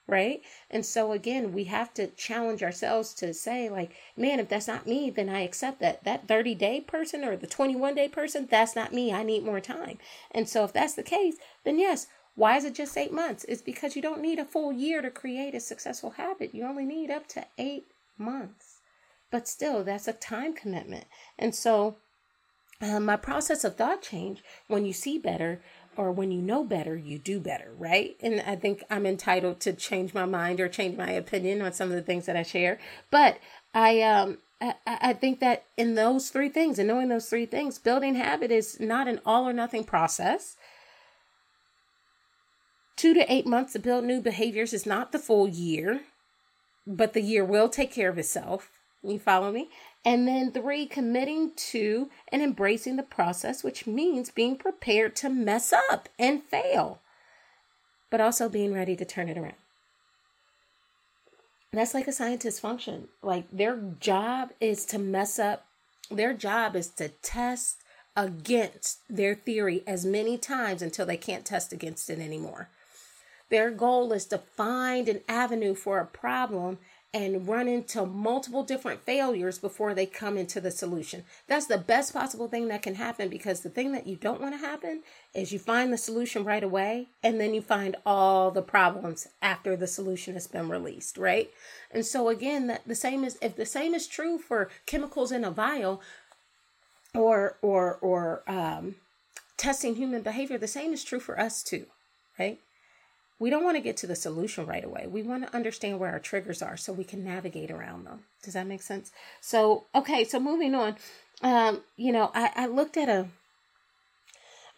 right? 0.07 0.43
And 0.71 0.85
so 0.85 1.13
again, 1.13 1.53
we 1.53 1.65
have 1.65 1.95
to 1.95 2.09
challenge 2.09 2.63
ourselves 2.63 3.15
to 3.15 3.33
say 3.33 3.69
like, 3.69 3.93
man, 4.17 4.39
if 4.41 4.49
that's 4.49 4.69
not 4.69 4.87
me, 4.87 5.11
then 5.11 5.29
I 5.29 5.41
accept 5.41 5.81
that 5.81 6.05
that 6.05 6.29
30 6.29 6.55
day 6.55 6.81
person 6.81 7.25
or 7.25 7.37
the 7.37 7.47
21 7.47 7.95
day 7.95 8.09
person, 8.09 8.47
that's 8.51 8.77
not 8.77 8.93
me. 8.93 9.13
I 9.13 9.23
need 9.23 9.45
more 9.45 9.61
time. 9.61 9.99
And 10.31 10.49
so 10.49 10.65
if 10.65 10.73
that's 10.73 10.95
the 10.95 11.03
case, 11.03 11.37
then 11.65 11.79
yes, 11.79 12.07
why 12.35 12.57
is 12.57 12.65
it 12.65 12.75
just 12.75 12.97
8 12.97 13.13
months? 13.13 13.45
It's 13.49 13.63
because 13.63 13.95
you 13.95 14.03
don't 14.03 14.21
need 14.21 14.39
a 14.39 14.45
full 14.45 14.73
year 14.73 15.01
to 15.01 15.11
create 15.11 15.55
a 15.55 15.61
successful 15.61 16.11
habit. 16.11 16.55
You 16.55 16.65
only 16.65 16.85
need 16.85 17.11
up 17.11 17.29
to 17.29 17.47
8 17.59 17.85
months. 18.19 18.81
But 19.31 19.49
still, 19.49 19.85
that's 19.85 20.09
a 20.09 20.13
time 20.13 20.53
commitment. 20.53 21.07
And 21.39 21.55
so 21.55 21.97
uh, 22.81 23.01
my 23.01 23.17
process 23.17 23.65
of 23.65 23.77
thought 23.77 24.03
change 24.03 24.43
when 24.67 24.85
you 24.85 24.93
see 24.93 25.19
better 25.19 25.63
or 25.97 26.13
when 26.13 26.31
you 26.31 26.41
know 26.41 26.65
better, 26.65 26.97
you 26.97 27.19
do 27.19 27.41
better, 27.41 27.73
right? 27.79 28.17
And 28.21 28.41
I 28.47 28.57
think 28.57 28.85
I'm 28.91 29.07
entitled 29.07 29.61
to 29.61 29.73
change 29.73 30.15
my 30.15 30.25
mind 30.25 30.61
or 30.61 30.69
change 30.69 30.97
my 30.97 31.11
opinion 31.11 31.63
on 31.63 31.73
some 31.73 31.91
of 31.91 31.97
the 31.97 32.03
things 32.03 32.27
that 32.27 32.37
I 32.37 32.43
share. 32.43 32.79
But 33.11 33.39
I 33.73 34.01
um 34.03 34.39
I, 34.61 34.75
I 34.87 35.13
think 35.13 35.41
that 35.41 35.65
in 35.77 35.95
those 35.95 36.31
three 36.31 36.49
things 36.49 36.79
and 36.79 36.89
knowing 36.89 37.09
those 37.09 37.29
three 37.29 37.47
things, 37.47 37.79
building 37.79 38.15
habit 38.15 38.51
is 38.51 38.81
not 38.81 39.09
an 39.09 39.21
all 39.27 39.49
or 39.49 39.53
nothing 39.53 39.85
process. 39.85 40.57
Two 42.97 43.15
to 43.15 43.33
eight 43.33 43.47
months 43.47 43.73
to 43.73 43.79
build 43.79 44.05
new 44.05 44.21
behaviors 44.21 44.73
is 44.73 44.87
not 44.87 45.13
the 45.13 45.19
full 45.19 45.49
year, 45.49 46.03
but 46.87 47.13
the 47.13 47.23
year 47.23 47.45
will 47.45 47.69
take 47.69 47.93
care 47.93 48.09
of 48.09 48.19
itself. 48.19 48.71
You 49.03 49.19
follow 49.19 49.51
me? 49.51 49.69
And 50.05 50.29
then 50.29 50.53
three, 50.53 50.87
committing 50.87 51.53
to 51.71 52.11
and 52.29 52.43
embracing 52.43 52.97
the 52.97 53.03
process, 53.03 53.65
which 53.65 53.87
means 53.87 54.31
being 54.31 54.57
prepared 54.57 55.17
to 55.17 55.31
mess 55.31 55.73
up 55.73 56.09
and 56.19 56.43
fail, 56.43 57.01
but 58.11 58.21
also 58.21 58.49
being 58.49 58.75
ready 58.75 58.97
to 58.97 59.05
turn 59.05 59.29
it 59.29 59.39
around. 59.39 59.55
That's 61.73 61.95
like 61.95 62.07
a 62.07 62.13
scientist 62.13 62.61
function. 62.61 63.09
Like 63.23 63.47
their 63.51 63.77
job 63.99 64.51
is 64.61 64.85
to 64.87 64.99
mess 64.99 65.39
up, 65.39 65.67
their 66.11 66.35
job 66.35 66.77
is 66.77 66.89
to 66.91 67.09
test 67.09 67.79
against 68.17 69.01
their 69.09 69.35
theory 69.35 69.83
as 69.87 70.05
many 70.05 70.39
times 70.39 70.83
until 70.83 71.07
they 71.07 71.17
can't 71.17 71.45
test 71.45 71.73
against 71.73 72.09
it 72.11 72.21
anymore. 72.21 72.69
Their 73.51 73.71
goal 73.71 74.13
is 74.13 74.27
to 74.27 74.39
find 74.39 75.09
an 75.09 75.21
avenue 75.29 75.75
for 75.75 75.99
a 75.99 76.07
problem 76.07 76.79
and 77.15 77.47
run 77.47 77.69
into 77.69 78.05
multiple 78.05 78.65
different 78.65 79.01
failures 79.01 79.57
before 79.57 79.95
they 79.95 80.05
come 80.05 80.37
into 80.37 80.61
the 80.61 80.73
solution. 80.73 81.23
That's 81.47 81.67
the 81.67 81.79
best 81.79 82.13
possible 82.13 82.49
thing 82.49 82.67
that 82.69 82.83
can 82.83 82.97
happen 82.97 83.29
because 83.29 83.61
the 83.61 83.71
thing 83.71 83.93
that 83.93 84.09
you 84.09 84.17
don't 84.17 84.41
want 84.41 84.53
to 84.55 84.67
happen 84.67 85.05
is 85.33 85.53
you 85.53 85.61
find 85.61 85.93
the 85.93 85.97
solution 85.97 86.45
right 86.45 86.65
away 86.65 87.07
and 87.23 87.41
then 87.41 87.55
you 87.55 87.63
find 87.63 87.95
all 88.05 88.51
the 88.51 88.63
problems 88.63 89.29
after 89.41 89.77
the 89.77 89.87
solution 89.87 90.35
has 90.35 90.49
been 90.49 90.69
released, 90.69 91.17
right? 91.17 91.51
And 91.93 92.05
so 92.05 92.29
again, 92.29 92.67
that 92.67 92.83
the 92.85 92.97
same 92.97 93.23
is 93.23 93.39
if 93.41 93.55
the 93.55 93.65
same 93.65 93.95
is 93.95 94.09
true 94.09 94.37
for 94.37 94.69
chemicals 94.85 95.31
in 95.31 95.45
a 95.45 95.53
vial 95.53 96.03
or 97.15 97.59
or 97.63 97.97
or 98.01 98.43
um, 98.49 98.97
testing 99.57 99.95
human 99.95 100.23
behavior, 100.23 100.59
the 100.59 100.67
same 100.67 100.93
is 100.93 101.05
true 101.05 101.21
for 101.21 101.39
us 101.39 101.63
too, 101.63 101.87
right? 102.41 102.59
We 103.39 103.51
don't 103.51 103.65
want 103.65 103.77
to 103.77 103.83
get 103.83 103.97
to 103.99 104.07
the 104.07 104.15
solution 104.15 104.67
right 104.67 104.85
away. 104.85 105.07
We 105.09 105.23
want 105.23 105.47
to 105.47 105.55
understand 105.55 105.99
where 105.99 106.11
our 106.11 106.21
triggers 106.21 106.63
are 106.63 106.77
so 106.77 106.93
we 106.93 107.05
can 107.05 107.25
navigate 107.25 107.71
around 107.71 108.05
them. 108.05 108.25
Does 108.43 108.55
that 108.55 108.67
make 108.67 108.83
sense? 108.83 109.11
So, 109.41 109.85
okay, 109.95 110.25
so 110.25 110.39
moving 110.39 110.75
on. 110.75 110.97
Um, 111.43 111.83
you 111.97 112.13
know, 112.13 112.31
I, 112.35 112.51
I 112.55 112.67
looked 112.67 112.97
at 112.97 113.09
a 113.09 113.29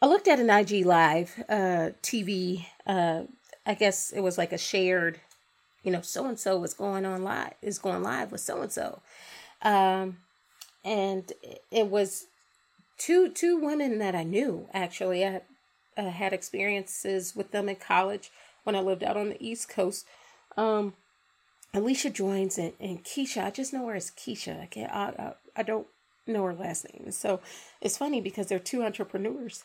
I 0.00 0.06
looked 0.06 0.28
at 0.28 0.40
an 0.40 0.50
IG 0.50 0.84
live 0.84 1.42
uh 1.48 1.90
TV 2.02 2.66
uh 2.86 3.22
I 3.66 3.74
guess 3.74 4.10
it 4.10 4.20
was 4.20 4.38
like 4.38 4.52
a 4.52 4.58
shared, 4.58 5.20
you 5.82 5.90
know, 5.90 6.00
so 6.00 6.26
and 6.26 6.38
so 6.38 6.56
was 6.56 6.74
going 6.74 7.04
on 7.04 7.22
live 7.22 7.54
is 7.60 7.78
going 7.78 8.02
live 8.02 8.32
with 8.32 8.40
so 8.40 8.62
and 8.62 8.72
so. 8.72 9.00
Um 9.62 10.18
and 10.84 11.32
it 11.70 11.88
was 11.88 12.26
two 12.96 13.28
two 13.30 13.58
women 13.58 13.98
that 13.98 14.14
I 14.14 14.22
knew 14.22 14.68
actually. 14.72 15.26
I 15.26 15.42
uh, 15.96 16.10
had 16.10 16.32
experiences 16.32 17.34
with 17.34 17.52
them 17.52 17.68
in 17.68 17.76
college 17.76 18.30
when 18.66 18.74
I 18.76 18.80
lived 18.80 19.04
out 19.04 19.16
on 19.16 19.28
the 19.28 19.42
East 19.42 19.68
Coast. 19.68 20.04
Um, 20.56 20.94
Alicia 21.72 22.10
joins 22.10 22.58
and, 22.58 22.72
and 22.80 23.04
Keisha. 23.04 23.44
I 23.44 23.50
just 23.50 23.72
know 23.72 23.86
her 23.86 23.94
as 23.94 24.10
Keisha. 24.10 24.60
I 24.60 24.66
can't. 24.66 24.92
I, 24.92 25.04
I, 25.18 25.32
I 25.60 25.62
don't 25.62 25.86
know 26.26 26.44
her 26.44 26.54
last 26.54 26.86
name. 26.92 27.10
So 27.12 27.40
it's 27.80 27.98
funny 27.98 28.20
because 28.20 28.48
they're 28.48 28.58
two 28.58 28.82
entrepreneurs, 28.82 29.64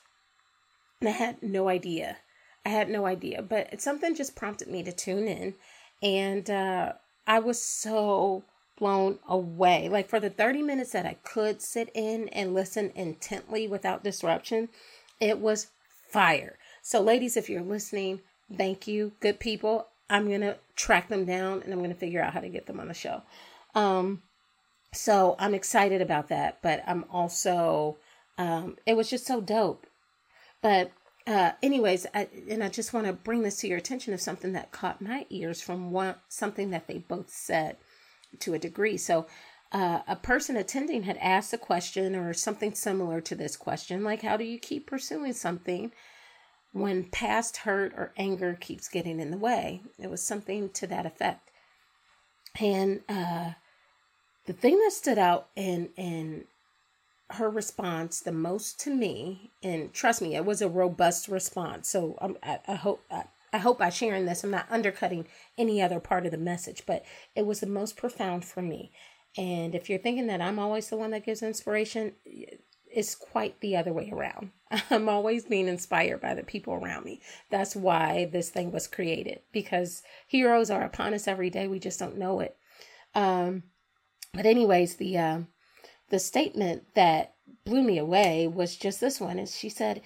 and 1.00 1.10
I 1.10 1.14
had 1.14 1.42
no 1.42 1.68
idea. 1.68 2.18
I 2.66 2.70
had 2.70 2.90
no 2.90 3.08
idea, 3.08 3.42
but 3.42 3.82
something 3.82 4.14
just 4.14 4.36
prompted 4.36 4.68
me 4.68 4.84
to 4.84 4.92
tune 4.92 5.28
in, 5.28 5.56
and 6.04 6.48
uh, 6.48 6.94
I 7.26 7.40
was 7.40 7.60
so 7.60 8.44
blown 8.78 9.18
away. 9.28 9.90
Like 9.90 10.10
for 10.10 10.20
the 10.20 10.30
30 10.30 10.62
minutes 10.62 10.92
that 10.92 11.06
I 11.06 11.16
could 11.24 11.62
sit 11.62 11.90
in 11.96 12.28
and 12.30 12.54
listen 12.54 12.92
intently 12.94 13.68
without 13.68 14.04
disruption, 14.04 14.70
it 15.20 15.40
was 15.40 15.68
fire. 16.10 16.58
So, 16.84 17.00
ladies, 17.02 17.38
if 17.38 17.50
you're 17.50 17.62
listening, 17.62 18.22
Thank 18.56 18.88
you, 18.88 19.14
good 19.20 19.40
people. 19.40 19.88
I'm 20.10 20.28
going 20.28 20.42
to 20.42 20.58
track 20.76 21.08
them 21.08 21.26
down 21.26 21.62
and 21.64 21.72
I'm 21.72 21.80
going 21.80 21.92
to 21.92 21.96
figure 21.96 22.22
out 22.22 22.34
how 22.34 22.42
to 22.42 22.50
get 22.50 22.66
them 22.66 22.80
on 22.80 22.88
the 22.88 22.94
show. 22.94 23.22
Um, 23.76 24.22
so 24.94 25.36
I'm 25.40 25.54
excited 25.54 26.02
about 26.02 26.28
that, 26.30 26.60
but 26.62 26.84
I'm 26.86 27.06
also, 27.10 27.98
um, 28.38 28.78
it 28.86 28.98
was 28.98 29.10
just 29.10 29.26
so 29.26 29.40
dope. 29.40 29.88
But, 30.62 30.92
uh, 31.26 31.52
anyways, 31.64 32.08
I, 32.14 32.28
and 32.50 32.64
I 32.64 32.70
just 32.70 32.94
want 32.94 33.08
to 33.08 33.14
bring 33.14 33.44
this 33.44 33.58
to 33.58 33.68
your 33.68 33.78
attention 33.78 34.14
of 34.14 34.20
something 34.20 34.52
that 34.54 34.72
caught 34.72 35.02
my 35.02 35.26
ears 35.30 35.62
from 35.62 35.92
one, 35.92 36.16
something 36.28 36.72
that 36.72 36.88
they 36.88 36.98
both 36.98 37.30
said 37.30 37.78
to 38.40 38.54
a 38.54 38.60
degree. 38.60 38.98
So, 38.98 39.28
uh, 39.72 40.02
a 40.08 40.18
person 40.18 40.58
attending 40.58 41.04
had 41.04 41.18
asked 41.18 41.54
a 41.54 41.58
question 41.58 42.16
or 42.16 42.34
something 42.34 42.74
similar 42.74 43.22
to 43.22 43.36
this 43.36 43.56
question, 43.56 44.04
like, 44.04 44.22
how 44.22 44.36
do 44.36 44.44
you 44.44 44.60
keep 44.60 44.88
pursuing 44.88 45.32
something 45.32 45.94
when 46.74 47.04
past 47.06 47.58
hurt 47.58 47.94
or 47.98 48.14
anger 48.18 48.58
keeps 48.60 48.88
getting 48.88 49.20
in 49.20 49.32
the 49.32 49.38
way. 49.38 49.82
It 50.00 50.10
was 50.10 50.22
something 50.22 50.70
to 50.70 50.88
that 50.88 51.06
effect. 51.06 51.50
And 52.60 53.02
uh, 53.10 53.52
the 54.46 54.54
thing 54.54 54.80
that 54.80 54.92
stood 54.92 55.18
out 55.18 55.48
in 55.56 55.90
in 55.96 56.46
her 57.32 57.50
response 57.50 58.20
the 58.20 58.32
most 58.32 58.80
to 58.82 58.94
me, 58.94 59.52
and 59.64 59.94
trust 59.94 60.22
me, 60.22 60.36
it 60.36 60.46
was 60.46 60.62
a 60.62 60.68
robust 60.68 61.28
response. 61.28 61.90
So 61.90 62.18
um, 62.22 62.38
I, 62.44 62.60
I 62.68 62.76
hope 62.76 63.04
I, 63.10 63.24
I 63.54 63.58
hope 63.58 63.80
by 63.80 63.90
sharing 63.90 64.26
this, 64.26 64.44
I'm 64.44 64.52
not 64.52 64.68
undercutting 64.70 65.28
any 65.58 65.82
other 65.82 66.00
part 66.00 66.26
of 66.26 66.32
the 66.32 66.38
message, 66.38 66.84
but 66.86 67.04
it 67.36 67.46
was 67.46 67.60
the 67.60 67.68
most 67.68 67.98
profound 67.98 68.46
for 68.46 68.62
me. 68.62 68.92
And 69.38 69.76
if 69.76 69.90
you're 69.90 70.00
thinking 70.00 70.28
that 70.28 70.42
I'm 70.42 70.60
always 70.60 70.90
the 70.90 70.98
one 70.98 71.12
that 71.12 71.26
gives 71.26 71.42
inspiration, 71.42 72.14
it's 72.94 73.16
quite 73.16 73.60
the 73.60 73.76
other 73.76 73.94
way 73.94 74.10
around. 74.12 74.52
I'm 74.90 75.10
always 75.10 75.46
being 75.46 75.68
inspired 75.68 76.22
by 76.22 76.34
the 76.34 76.44
people 76.44 76.74
around 76.74 77.06
me. 77.06 77.22
That's 77.50 77.76
why 77.76 78.30
this 78.32 78.50
thing 78.50 78.72
was 78.72 78.88
created 78.88 79.42
because 79.52 80.04
heroes 80.28 80.70
are 80.70 80.84
upon 80.84 81.14
us 81.14 81.28
every 81.28 81.50
day. 81.50 81.68
We 81.68 81.80
just 81.80 82.00
don't 82.00 82.18
know 82.18 82.40
it. 82.40 82.58
Um, 83.16 83.64
but 84.34 84.46
anyways, 84.46 84.96
the 84.96 85.18
uh, 85.18 85.40
the 86.10 86.20
statement 86.20 86.94
that 86.96 87.34
blew 87.66 87.84
me 87.84 87.98
away 87.98 88.48
was 88.48 88.76
just 88.76 89.02
this 89.02 89.20
one. 89.20 89.40
Is 89.40 89.58
she 89.58 89.70
said, 89.70 90.02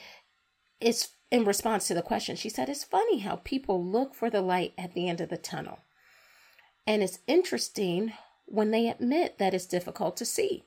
"It's 0.80 1.10
in 1.32 1.46
response 1.46 1.88
to 1.88 1.94
the 1.94 2.01
question." 2.01 2.36
She 2.36 2.50
said, 2.50 2.70
"It's 2.70 2.84
funny 2.84 3.20
how 3.20 3.38
people 3.38 3.84
look 3.84 4.15
for 4.15 4.30
the 4.30 4.42
light 4.42 4.74
at 4.77 4.94
the 4.94 5.08
end 5.08 5.22
of 5.22 5.30
the 5.30 5.38
tunnel, 5.38 5.80
and 6.88 7.04
it's 7.04 7.20
interesting 7.27 8.13
when 8.46 8.72
they 8.72 8.88
admit 8.88 9.38
that 9.38 9.54
it's 9.54 9.65
difficult 9.65 10.18
to 10.18 10.25
see. 10.25 10.63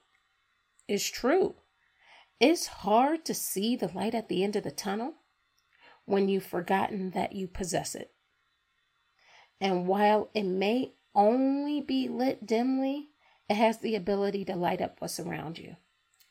It's 0.87 1.09
true." 1.09 1.57
It's 2.40 2.66
hard 2.66 3.25
to 3.25 3.35
see 3.35 3.75
the 3.76 3.88
light 3.88 4.14
at 4.14 4.28
the 4.28 4.45
end 4.45 4.54
of 4.57 4.62
the 4.62 4.71
tunnel 4.71 5.14
when 6.04 6.28
you've 6.28 6.47
forgotten 6.47 7.11
that 7.11 7.33
you 7.33 7.49
possess 7.49 7.95
it. 7.95 8.12
And 9.61 9.87
while 9.88 10.30
it 10.35 10.45
may 10.45 10.95
only 11.14 11.80
be 11.80 12.09
lit 12.09 12.47
dimly, 12.47 13.09
it 13.49 13.54
has 13.54 13.78
the 13.78 13.97
ability 13.97 14.45
to 14.47 14.54
light 14.54 14.80
up 14.80 14.97
what's 15.00 15.18
around 15.18 15.59
you. 15.59 15.76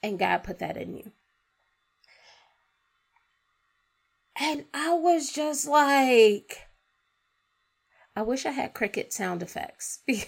And 0.01 0.17
God 0.17 0.43
put 0.43 0.59
that 0.59 0.77
in 0.77 0.95
you. 0.95 1.11
And 4.39 4.65
I 4.73 4.93
was 4.93 5.31
just 5.31 5.67
like, 5.67 6.67
I 8.15 8.21
wish 8.21 8.45
I 8.45 8.51
had 8.51 8.73
cricket 8.73 9.11
sound 9.11 9.41
effects. 9.41 9.99
because 10.07 10.27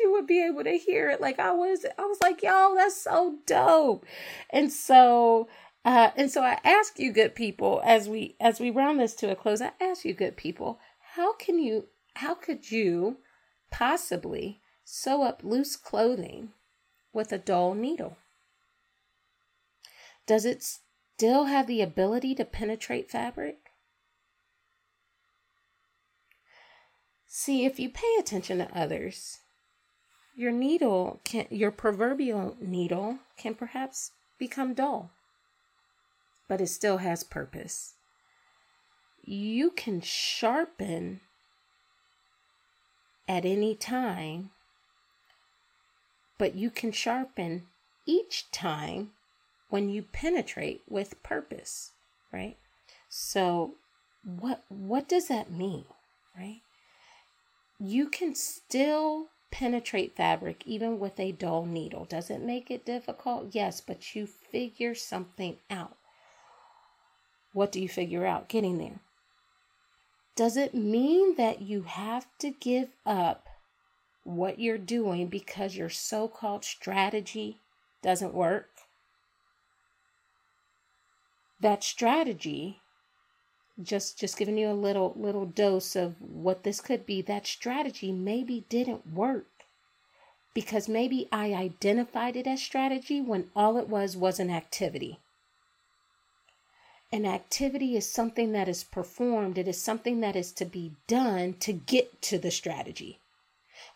you 0.00 0.12
would 0.12 0.26
be 0.26 0.44
able 0.44 0.64
to 0.64 0.78
hear 0.78 1.10
it. 1.10 1.20
Like 1.20 1.38
I 1.38 1.52
was, 1.52 1.84
I 1.98 2.02
was 2.02 2.18
like, 2.22 2.42
yo, 2.42 2.74
that's 2.74 3.00
so 3.00 3.38
dope. 3.46 4.04
And 4.50 4.72
so, 4.72 5.48
uh, 5.84 6.10
and 6.16 6.30
so 6.30 6.42
I 6.42 6.58
ask 6.64 6.98
you, 6.98 7.12
good 7.12 7.34
people, 7.34 7.82
as 7.84 8.08
we 8.08 8.36
as 8.40 8.60
we 8.60 8.70
round 8.70 9.00
this 9.00 9.14
to 9.16 9.30
a 9.30 9.36
close, 9.36 9.60
I 9.60 9.72
ask 9.80 10.04
you, 10.04 10.14
good 10.14 10.36
people, 10.36 10.78
how 11.14 11.34
can 11.34 11.58
you, 11.58 11.86
how 12.14 12.34
could 12.34 12.70
you 12.70 13.18
possibly 13.70 14.60
sew 14.84 15.22
up 15.22 15.42
loose 15.44 15.76
clothing 15.76 16.50
with 17.12 17.32
a 17.32 17.38
dull 17.38 17.74
needle? 17.74 18.16
Does 20.26 20.44
it 20.44 20.62
still 21.16 21.44
have 21.44 21.66
the 21.66 21.82
ability 21.82 22.34
to 22.36 22.44
penetrate 22.44 23.10
fabric? 23.10 23.58
See, 27.26 27.64
if 27.66 27.78
you 27.80 27.90
pay 27.90 28.16
attention 28.18 28.58
to 28.58 28.78
others, 28.78 29.40
your 30.34 30.52
needle 30.52 31.20
can 31.24 31.46
your 31.50 31.70
proverbial 31.70 32.56
needle 32.60 33.18
can 33.36 33.54
perhaps 33.54 34.12
become 34.38 34.74
dull, 34.74 35.10
but 36.48 36.60
it 36.60 36.68
still 36.68 36.98
has 36.98 37.22
purpose. 37.24 37.94
You 39.24 39.70
can 39.70 40.00
sharpen 40.00 41.20
at 43.26 43.44
any 43.44 43.74
time, 43.74 44.50
but 46.36 46.54
you 46.54 46.70
can 46.70 46.92
sharpen 46.92 47.66
each 48.06 48.50
time 48.50 49.12
when 49.70 49.88
you 49.88 50.02
penetrate 50.02 50.82
with 50.88 51.22
purpose, 51.22 51.92
right? 52.32 52.56
So 53.08 53.74
what 54.24 54.64
what 54.68 55.08
does 55.08 55.28
that 55.28 55.50
mean, 55.50 55.84
right? 56.36 56.60
You 57.78 58.08
can 58.08 58.34
still 58.34 59.28
penetrate 59.54 60.16
fabric 60.16 60.64
even 60.66 60.98
with 60.98 61.20
a 61.20 61.30
dull 61.30 61.64
needle. 61.64 62.04
Does 62.04 62.28
it 62.28 62.40
make 62.40 62.72
it 62.72 62.84
difficult? 62.84 63.50
Yes, 63.52 63.80
but 63.80 64.12
you 64.12 64.26
figure 64.26 64.96
something 64.96 65.58
out. 65.70 65.96
What 67.52 67.70
do 67.70 67.80
you 67.80 67.88
figure 67.88 68.26
out 68.26 68.48
getting 68.48 68.78
there? 68.78 68.98
Does 70.34 70.56
it 70.56 70.74
mean 70.74 71.36
that 71.36 71.62
you 71.62 71.82
have 71.82 72.26
to 72.40 72.50
give 72.50 72.88
up 73.06 73.46
what 74.24 74.58
you're 74.58 74.76
doing 74.76 75.28
because 75.28 75.76
your 75.76 75.88
so 75.88 76.26
called 76.26 76.64
strategy 76.64 77.60
doesn't 78.02 78.34
work? 78.34 78.70
That 81.60 81.84
strategy 81.84 82.80
just 83.82 84.18
just 84.18 84.36
giving 84.36 84.56
you 84.56 84.70
a 84.70 84.72
little 84.72 85.12
little 85.16 85.46
dose 85.46 85.96
of 85.96 86.20
what 86.20 86.62
this 86.62 86.80
could 86.80 87.04
be. 87.06 87.20
That 87.22 87.46
strategy 87.46 88.12
maybe 88.12 88.64
didn't 88.68 89.12
work 89.12 89.46
because 90.54 90.88
maybe 90.88 91.28
i 91.32 91.52
identified 91.52 92.36
it 92.36 92.46
as 92.46 92.62
strategy 92.62 93.20
when 93.20 93.50
all 93.56 93.76
it 93.76 93.88
was 93.88 94.16
was 94.16 94.38
an 94.38 94.50
activity. 94.50 95.18
An 97.12 97.26
activity 97.26 97.96
is 97.96 98.10
something 98.10 98.52
that 98.52 98.68
is 98.68 98.84
performed. 98.84 99.58
It 99.58 99.68
is 99.68 99.80
something 99.80 100.20
that 100.20 100.36
is 100.36 100.52
to 100.52 100.64
be 100.64 100.92
done 101.06 101.54
to 101.60 101.72
get 101.72 102.22
to 102.22 102.38
the 102.38 102.50
strategy. 102.50 103.18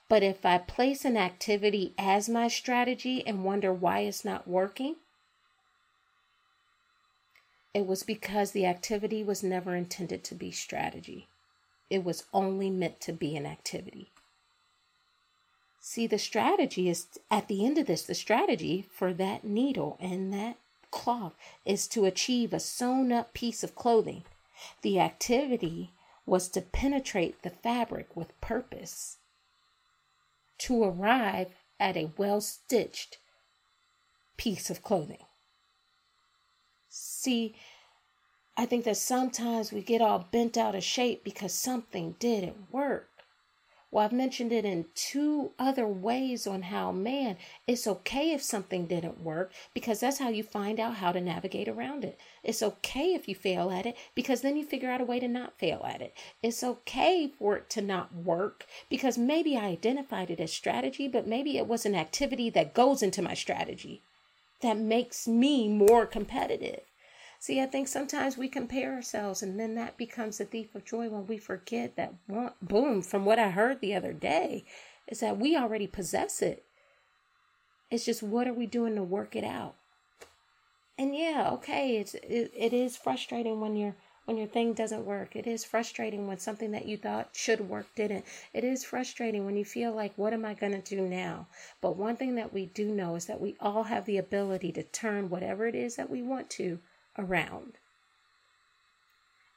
But 0.09 0.23
if 0.23 0.45
i 0.45 0.59
place 0.59 1.05
an 1.05 1.17
activity 1.17 1.95
as 1.99 2.29
my 2.29 2.49
strategy 2.49 3.25
and 3.27 3.45
wonder 3.45 3.73
why 3.73 4.01
it's 4.01 4.25
not 4.25 4.49
working 4.49 4.97
it 7.79 7.87
was 7.87 8.03
because 8.03 8.51
the 8.51 8.67
activity 8.67 9.23
was 9.23 9.45
never 9.45 9.77
intended 9.77 10.25
to 10.25 10.35
be 10.35 10.51
strategy. 10.51 11.29
It 11.89 12.03
was 12.03 12.25
only 12.35 12.71
meant 12.71 13.01
to 13.03 13.13
be 13.13 13.37
an 13.37 13.47
activity. 13.47 14.11
See, 15.81 16.09
the 16.09 16.19
strategy 16.19 16.89
is 16.89 17.07
at 17.31 17.47
the 17.47 17.65
end 17.65 17.79
of 17.79 17.87
this, 17.87 18.03
the 18.03 18.17
strategy 18.17 18.85
for 18.91 19.15
that 19.15 19.45
needle 19.45 19.97
and 20.01 20.33
that 20.33 20.57
cloth 20.91 21.35
is 21.65 21.87
to 21.89 22.05
achieve 22.05 22.53
a 22.53 22.59
sewn 22.59 23.13
up 23.13 23.33
piece 23.33 23.63
of 23.63 23.77
clothing. 23.77 24.25
The 24.83 24.99
activity 24.99 25.93
was 26.27 26.49
to 26.49 26.61
penetrate 26.61 27.41
the 27.43 27.51
fabric 27.51 28.17
with 28.17 28.41
purpose, 28.41 29.19
to 30.59 30.83
arrive 30.83 31.55
at 31.79 31.97
a 31.97 32.11
well 32.17 32.41
stitched 32.41 33.19
piece 34.37 34.69
of 34.69 34.83
clothing. 34.83 35.28
See, 36.91 37.55
I 38.57 38.67
think 38.67 38.85
that 38.85 38.97
sometimes 38.97 39.73
we 39.73 39.83
get 39.83 40.01
all 40.01 40.27
bent 40.33 40.57
out 40.57 40.75
of 40.75 40.83
shape 40.83 41.23
because 41.23 41.53
something 41.53 42.17
didn't 42.19 42.73
work. 42.73 43.09
Well, 43.91 44.05
I've 44.05 44.13
mentioned 44.13 44.53
it 44.53 44.65
in 44.65 44.87
two 44.95 45.53
other 45.59 45.87
ways 45.87 46.47
on 46.47 46.63
how, 46.63 46.93
man, 46.93 47.37
it's 47.67 47.87
okay 47.87 48.33
if 48.33 48.43
something 48.43 48.87
didn't 48.87 49.23
work 49.23 49.53
because 49.73 50.01
that's 50.01 50.19
how 50.19 50.29
you 50.29 50.43
find 50.43 50.81
out 50.81 50.97
how 50.97 51.13
to 51.13 51.21
navigate 51.21 51.69
around 51.69 52.05
it. 52.05 52.19
It's 52.43 52.63
okay 52.63 53.15
if 53.15 53.29
you 53.29 53.35
fail 53.35 53.71
at 53.71 53.87
it 53.87 53.97
because 54.15 54.41
then 54.41 54.57
you 54.57 54.65
figure 54.65 54.91
out 54.91 55.01
a 55.01 55.05
way 55.05 55.21
to 55.21 55.29
not 55.29 55.59
fail 55.59 55.85
at 55.87 56.03
it. 56.03 56.15
It's 56.43 56.63
okay 56.63 57.29
for 57.29 57.57
it 57.57 57.71
to 57.71 57.81
not 57.81 58.15
work 58.15 58.67
because 58.91 59.17
maybe 59.17 59.57
I 59.57 59.67
identified 59.67 60.31
it 60.31 60.41
as 60.41 60.53
strategy, 60.53 61.09
but 61.09 61.27
maybe 61.27 61.57
it 61.57 61.67
was 61.67 61.87
an 61.87 61.95
activity 61.95 62.51
that 62.51 62.75
goes 62.75 63.03
into 63.03 63.23
my 63.23 63.35
strategy 63.35 64.03
that 64.61 64.79
makes 64.79 65.29
me 65.29 65.69
more 65.69 66.07
competitive. 66.07 66.81
See, 67.41 67.61
I 67.61 67.67
think 67.67 67.87
sometimes 67.87 68.37
we 68.37 68.49
compare 68.49 68.95
ourselves 68.95 69.43
and 69.43 69.59
then 69.61 69.77
that 69.77 69.97
becomes 69.97 70.41
a 70.41 70.45
thief 70.45 70.75
of 70.75 70.85
joy 70.85 71.09
when 71.09 71.27
we 71.27 71.39
forget 71.39 71.95
that 71.97 72.15
boom, 72.61 73.03
from 73.03 73.25
what 73.25 73.39
I 73.39 73.51
heard 73.51 73.81
the 73.81 73.95
other 73.95 74.13
day, 74.13 74.65
is 75.07 75.21
that 75.21 75.39
we 75.39 75.57
already 75.57 75.87
possess 75.87 76.43
it. 76.43 76.65
It's 77.91 78.05
just 78.05 78.23
what 78.23 78.49
are 78.49 78.53
we 78.53 78.67
doing 78.67 78.97
to 78.97 79.03
work 79.03 79.37
it 79.37 79.45
out? 79.45 79.77
And 80.99 81.15
yeah, 81.15 81.49
okay, 81.53 81.97
it's 81.99 82.15
it, 82.15 82.53
it 82.57 82.73
is 82.73 82.97
frustrating 82.97 83.61
when 83.61 83.77
your 83.77 83.95
when 84.29 84.37
your 84.37 84.47
thing 84.47 84.75
doesn't 84.75 85.07
work. 85.07 85.35
It 85.35 85.47
is 85.47 85.65
frustrating 85.65 86.27
when 86.27 86.37
something 86.37 86.73
that 86.73 86.85
you 86.85 86.99
thought 86.99 87.31
should 87.33 87.67
work 87.67 87.87
didn't. 87.95 88.27
It 88.53 88.63
is 88.63 88.85
frustrating 88.85 89.47
when 89.47 89.57
you 89.57 89.65
feel 89.65 89.91
like 89.91 90.13
what 90.17 90.35
am 90.35 90.45
I 90.45 90.53
going 90.53 90.79
to 90.79 90.83
do 90.83 91.01
now? 91.01 91.47
But 91.81 91.97
one 91.97 92.15
thing 92.15 92.35
that 92.35 92.53
we 92.53 92.67
do 92.67 92.91
know 92.95 93.15
is 93.15 93.25
that 93.25 93.41
we 93.41 93.57
all 93.59 93.85
have 93.85 94.05
the 94.05 94.19
ability 94.19 94.71
to 94.73 94.83
turn 94.83 95.31
whatever 95.31 95.67
it 95.67 95.75
is 95.75 95.97
that 95.97 96.11
we 96.11 96.21
want 96.21 96.51
to 96.51 96.79
around. 97.17 97.79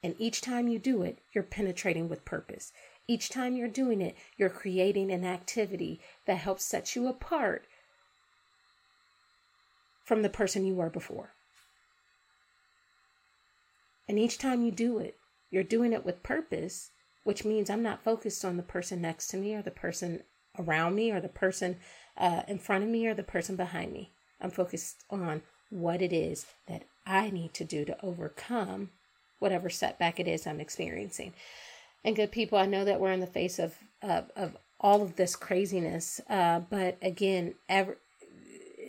And 0.02 0.16
each 0.18 0.40
time 0.40 0.70
you 0.70 0.80
do 0.80 1.02
it, 1.02 1.20
you're 1.34 1.44
penetrating 1.44 2.08
with 2.08 2.24
purpose. 2.24 2.72
Each 3.10 3.28
time 3.28 3.58
you're 3.58 3.68
doing 3.68 4.00
it, 4.00 4.16
you're 4.38 4.50
creating 4.50 5.12
an 5.12 5.26
activity 5.26 6.00
that 6.28 6.36
helps 6.36 6.64
set 6.64 6.96
you 6.96 7.10
apart 7.10 7.66
from 10.06 10.22
the 10.22 10.30
person 10.30 10.66
you 10.66 10.76
were 10.76 10.90
before. 10.90 11.34
And 14.08 14.20
each 14.20 14.38
time 14.38 14.64
you 14.64 14.72
do 14.72 15.00
it, 15.00 15.18
you're 15.50 15.64
doing 15.64 15.94
it 15.94 16.06
with 16.06 16.24
purpose, 16.24 16.92
which 17.24 17.46
means 17.46 17.70
I'm 17.70 17.84
not 17.84 18.04
focused 18.04 18.44
on 18.44 18.58
the 18.58 18.64
person 18.64 19.02
next 19.02 19.28
to 19.28 19.38
me 19.38 19.54
or 19.54 19.62
the 19.62 19.72
person 19.72 20.24
around 20.58 20.96
me 20.96 21.12
or 21.12 21.22
the 21.22 21.30
person 21.30 21.78
uh, 22.18 22.44
in 22.48 22.60
front 22.60 22.84
of 22.84 22.90
me 22.90 23.08
or 23.08 23.14
the 23.14 23.24
person 23.24 23.56
behind 23.56 23.94
me. 23.94 24.12
I'm 24.42 24.52
focused 24.52 25.04
on 25.10 25.44
what 25.70 26.02
it 26.02 26.12
is 26.12 26.46
that 26.68 26.84
I 27.06 27.30
need 27.30 27.54
to 27.56 27.64
do 27.64 27.86
to 27.86 28.06
overcome 28.06 28.90
whatever 29.40 29.70
setback 29.70 30.20
it 30.20 30.28
is 30.28 30.46
I'm 30.46 30.60
experiencing. 30.60 31.34
And 32.04 32.16
good 32.16 32.32
people, 32.32 32.58
I 32.58 32.66
know 32.66 32.86
that 32.86 33.00
we're 33.00 33.12
in 33.12 33.20
the 33.20 33.28
face 33.28 33.60
of 33.60 33.76
of, 34.02 34.32
of 34.36 34.58
all 34.80 35.04
of 35.04 35.16
this 35.16 35.36
craziness, 35.36 36.20
uh, 36.28 36.60
but 36.60 36.98
again, 37.04 37.54
ever 37.70 37.98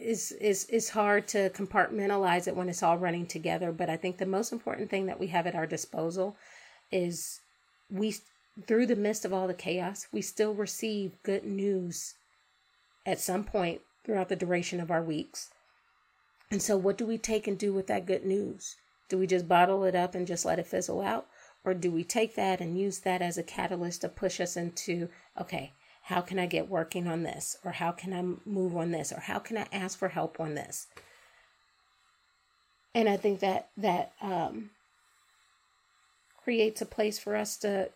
is 0.02 0.32
is 0.32 0.64
is 0.66 0.90
hard 0.90 1.28
to 1.28 1.50
compartmentalize 1.50 2.48
it 2.48 2.56
when 2.56 2.68
it's 2.68 2.82
all 2.82 2.98
running 2.98 3.26
together. 3.26 3.72
But 3.72 3.88
I 3.88 3.96
think 3.96 4.18
the 4.18 4.26
most 4.26 4.52
important 4.52 4.90
thing 4.90 5.06
that 5.06 5.20
we 5.20 5.28
have 5.28 5.46
at 5.46 5.54
our 5.54 5.66
disposal 5.66 6.36
is 6.90 7.40
we 7.90 8.16
through 8.66 8.86
the 8.86 8.96
midst 8.96 9.24
of 9.24 9.32
all 9.32 9.46
the 9.46 9.54
chaos, 9.54 10.08
we 10.12 10.20
still 10.20 10.54
receive 10.54 11.22
good 11.22 11.44
news 11.44 12.14
at 13.06 13.20
some 13.20 13.44
point 13.44 13.80
throughout 14.04 14.28
the 14.28 14.36
duration 14.36 14.80
of 14.80 14.90
our 14.90 15.02
weeks. 15.02 15.50
And 16.50 16.60
so, 16.60 16.76
what 16.76 16.98
do 16.98 17.06
we 17.06 17.16
take 17.16 17.46
and 17.46 17.58
do 17.58 17.72
with 17.72 17.86
that 17.86 18.06
good 18.06 18.26
news? 18.26 18.76
Do 19.08 19.18
we 19.18 19.26
just 19.26 19.48
bottle 19.48 19.84
it 19.84 19.94
up 19.94 20.14
and 20.14 20.26
just 20.26 20.44
let 20.44 20.58
it 20.58 20.66
fizzle 20.66 21.00
out? 21.00 21.26
Or 21.64 21.74
do 21.74 21.90
we 21.90 22.04
take 22.04 22.34
that 22.34 22.60
and 22.60 22.78
use 22.78 23.00
that 23.00 23.22
as 23.22 23.38
a 23.38 23.42
catalyst 23.42 24.00
to 24.00 24.08
push 24.08 24.40
us 24.40 24.56
into, 24.56 25.08
okay, 25.40 25.72
how 26.02 26.20
can 26.20 26.38
I 26.38 26.46
get 26.46 26.68
working 26.68 27.06
on 27.06 27.22
this? 27.22 27.56
Or 27.64 27.72
how 27.72 27.92
can 27.92 28.12
I 28.12 28.48
move 28.48 28.76
on 28.76 28.90
this? 28.90 29.12
Or 29.12 29.20
how 29.20 29.38
can 29.38 29.56
I 29.56 29.66
ask 29.72 29.98
for 29.98 30.08
help 30.08 30.40
on 30.40 30.54
this? 30.54 30.88
And 32.94 33.08
I 33.08 33.16
think 33.16 33.40
that 33.40 33.68
that 33.76 34.12
um, 34.20 34.70
creates 36.42 36.82
a 36.82 36.86
place 36.86 37.18
for 37.18 37.36
us 37.36 37.56
to 37.58 37.90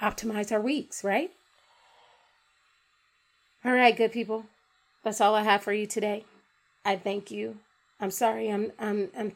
optimize 0.00 0.52
our 0.52 0.60
weeks, 0.60 1.04
right? 1.04 1.30
All 3.64 3.72
right, 3.72 3.96
good 3.96 4.12
people. 4.12 4.46
That's 5.04 5.20
all 5.20 5.34
I 5.34 5.42
have 5.42 5.62
for 5.62 5.72
you 5.72 5.86
today. 5.86 6.24
I 6.84 6.96
thank 6.96 7.30
you. 7.30 7.58
I'm 8.00 8.10
sorry 8.10 8.48
I'm 8.48 8.72
I'm 8.78 9.10
I'm 9.16 9.32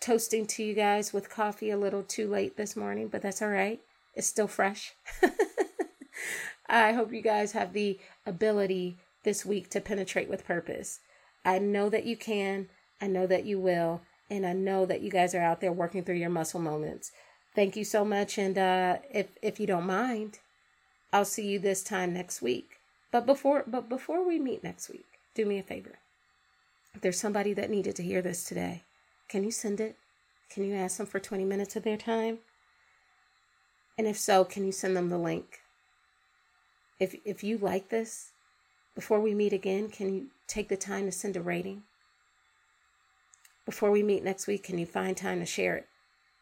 toasting 0.00 0.46
to 0.46 0.64
you 0.64 0.74
guys 0.74 1.12
with 1.12 1.30
coffee 1.30 1.70
a 1.70 1.78
little 1.78 2.02
too 2.02 2.28
late 2.28 2.56
this 2.56 2.74
morning, 2.74 3.08
but 3.08 3.22
that's 3.22 3.40
all 3.40 3.48
right. 3.48 3.80
It's 4.14 4.26
still 4.26 4.48
fresh. 4.48 4.92
I 6.68 6.92
hope 6.92 7.12
you 7.12 7.22
guys 7.22 7.52
have 7.52 7.72
the 7.72 7.98
ability 8.26 8.98
this 9.24 9.44
week 9.44 9.70
to 9.70 9.80
penetrate 9.80 10.28
with 10.28 10.46
purpose. 10.46 11.00
I 11.44 11.58
know 11.58 11.88
that 11.88 12.04
you 12.04 12.16
can. 12.16 12.68
I 13.00 13.08
know 13.08 13.26
that 13.26 13.44
you 13.44 13.58
will. 13.58 14.02
And 14.30 14.46
I 14.46 14.52
know 14.52 14.86
that 14.86 15.02
you 15.02 15.10
guys 15.10 15.34
are 15.34 15.42
out 15.42 15.60
there 15.60 15.72
working 15.72 16.04
through 16.04 16.16
your 16.16 16.30
muscle 16.30 16.60
moments. 16.60 17.12
Thank 17.54 17.76
you 17.76 17.84
so 17.84 18.04
much. 18.04 18.38
And 18.38 18.56
uh, 18.56 18.98
if 19.12 19.28
if 19.42 19.60
you 19.60 19.66
don't 19.66 19.86
mind, 19.86 20.38
I'll 21.12 21.26
see 21.26 21.46
you 21.46 21.58
this 21.58 21.82
time 21.82 22.14
next 22.14 22.40
week. 22.40 22.78
But 23.10 23.26
before 23.26 23.64
but 23.66 23.88
before 23.88 24.26
we 24.26 24.38
meet 24.38 24.64
next 24.64 24.88
week, 24.88 25.06
do 25.34 25.44
me 25.44 25.58
a 25.58 25.62
favor. 25.62 25.98
If 26.94 27.02
there's 27.02 27.18
somebody 27.20 27.52
that 27.54 27.70
needed 27.70 27.96
to 27.96 28.02
hear 28.02 28.22
this 28.22 28.44
today, 28.44 28.84
can 29.28 29.44
you 29.44 29.50
send 29.50 29.80
it? 29.80 29.96
Can 30.48 30.64
you 30.64 30.74
ask 30.74 30.98
them 30.98 31.06
for 31.06 31.20
20 31.20 31.44
minutes 31.44 31.76
of 31.76 31.82
their 31.82 31.96
time? 31.96 32.38
And 34.02 34.10
if 34.10 34.18
so, 34.18 34.44
can 34.44 34.66
you 34.66 34.72
send 34.72 34.96
them 34.96 35.10
the 35.10 35.16
link? 35.16 35.60
If 36.98 37.14
if 37.24 37.44
you 37.44 37.56
like 37.56 37.88
this, 37.88 38.32
before 38.96 39.20
we 39.20 39.32
meet 39.32 39.52
again, 39.52 39.90
can 39.90 40.12
you 40.12 40.26
take 40.48 40.68
the 40.68 40.76
time 40.76 41.04
to 41.06 41.12
send 41.12 41.36
a 41.36 41.40
rating? 41.40 41.84
Before 43.64 43.92
we 43.92 44.02
meet 44.02 44.24
next 44.24 44.48
week, 44.48 44.64
can 44.64 44.76
you 44.76 44.86
find 44.86 45.16
time 45.16 45.38
to 45.38 45.46
share 45.46 45.76
it? 45.76 45.86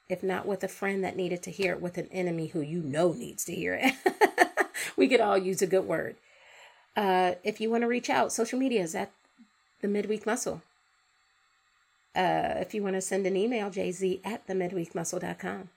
If 0.09 0.23
not 0.23 0.47
with 0.47 0.65
a 0.65 0.69
friend 0.69 1.05
that 1.05 1.17
needed 1.17 1.43
to 1.43 1.51
hear 1.51 1.73
it, 1.73 1.83
with 1.83 1.99
an 1.99 2.09
enemy 2.11 2.47
who 2.47 2.63
you 2.63 2.81
know 2.81 3.13
needs 3.13 3.45
to 3.45 3.55
hear 3.55 3.79
it. 3.79 3.95
we 4.97 5.07
could 5.07 5.21
all 5.21 5.37
use 5.37 5.61
a 5.61 5.67
good 5.67 5.85
word. 5.85 6.17
Uh, 6.97 7.35
if 7.45 7.61
you 7.61 7.71
want 7.71 7.83
to 7.83 7.89
reach 7.89 8.09
out, 8.09 8.33
social 8.33 8.59
media 8.59 8.81
is 8.81 8.95
at 8.95 9.13
the 9.83 9.89
Midweek 9.89 10.25
Muscle. 10.25 10.63
Uh, 12.17 12.55
if 12.57 12.73
you 12.73 12.83
want 12.83 12.95
to 12.95 13.03
send 13.03 13.27
an 13.27 13.37
email, 13.37 13.69
jz 13.69 14.21
at 14.25 14.47
the 14.47 14.55
midweekmuscle.com. 14.55 15.69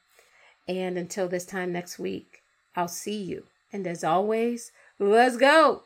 And 0.67 0.97
until 0.97 1.28
this 1.28 1.45
time 1.45 1.71
next 1.71 1.99
week, 1.99 2.41
I'll 2.76 2.88
see 2.88 3.21
you. 3.21 3.45
And 3.71 3.86
as 3.88 4.04
always, 4.04 4.71
let's 4.99 5.38
go. 5.38 5.84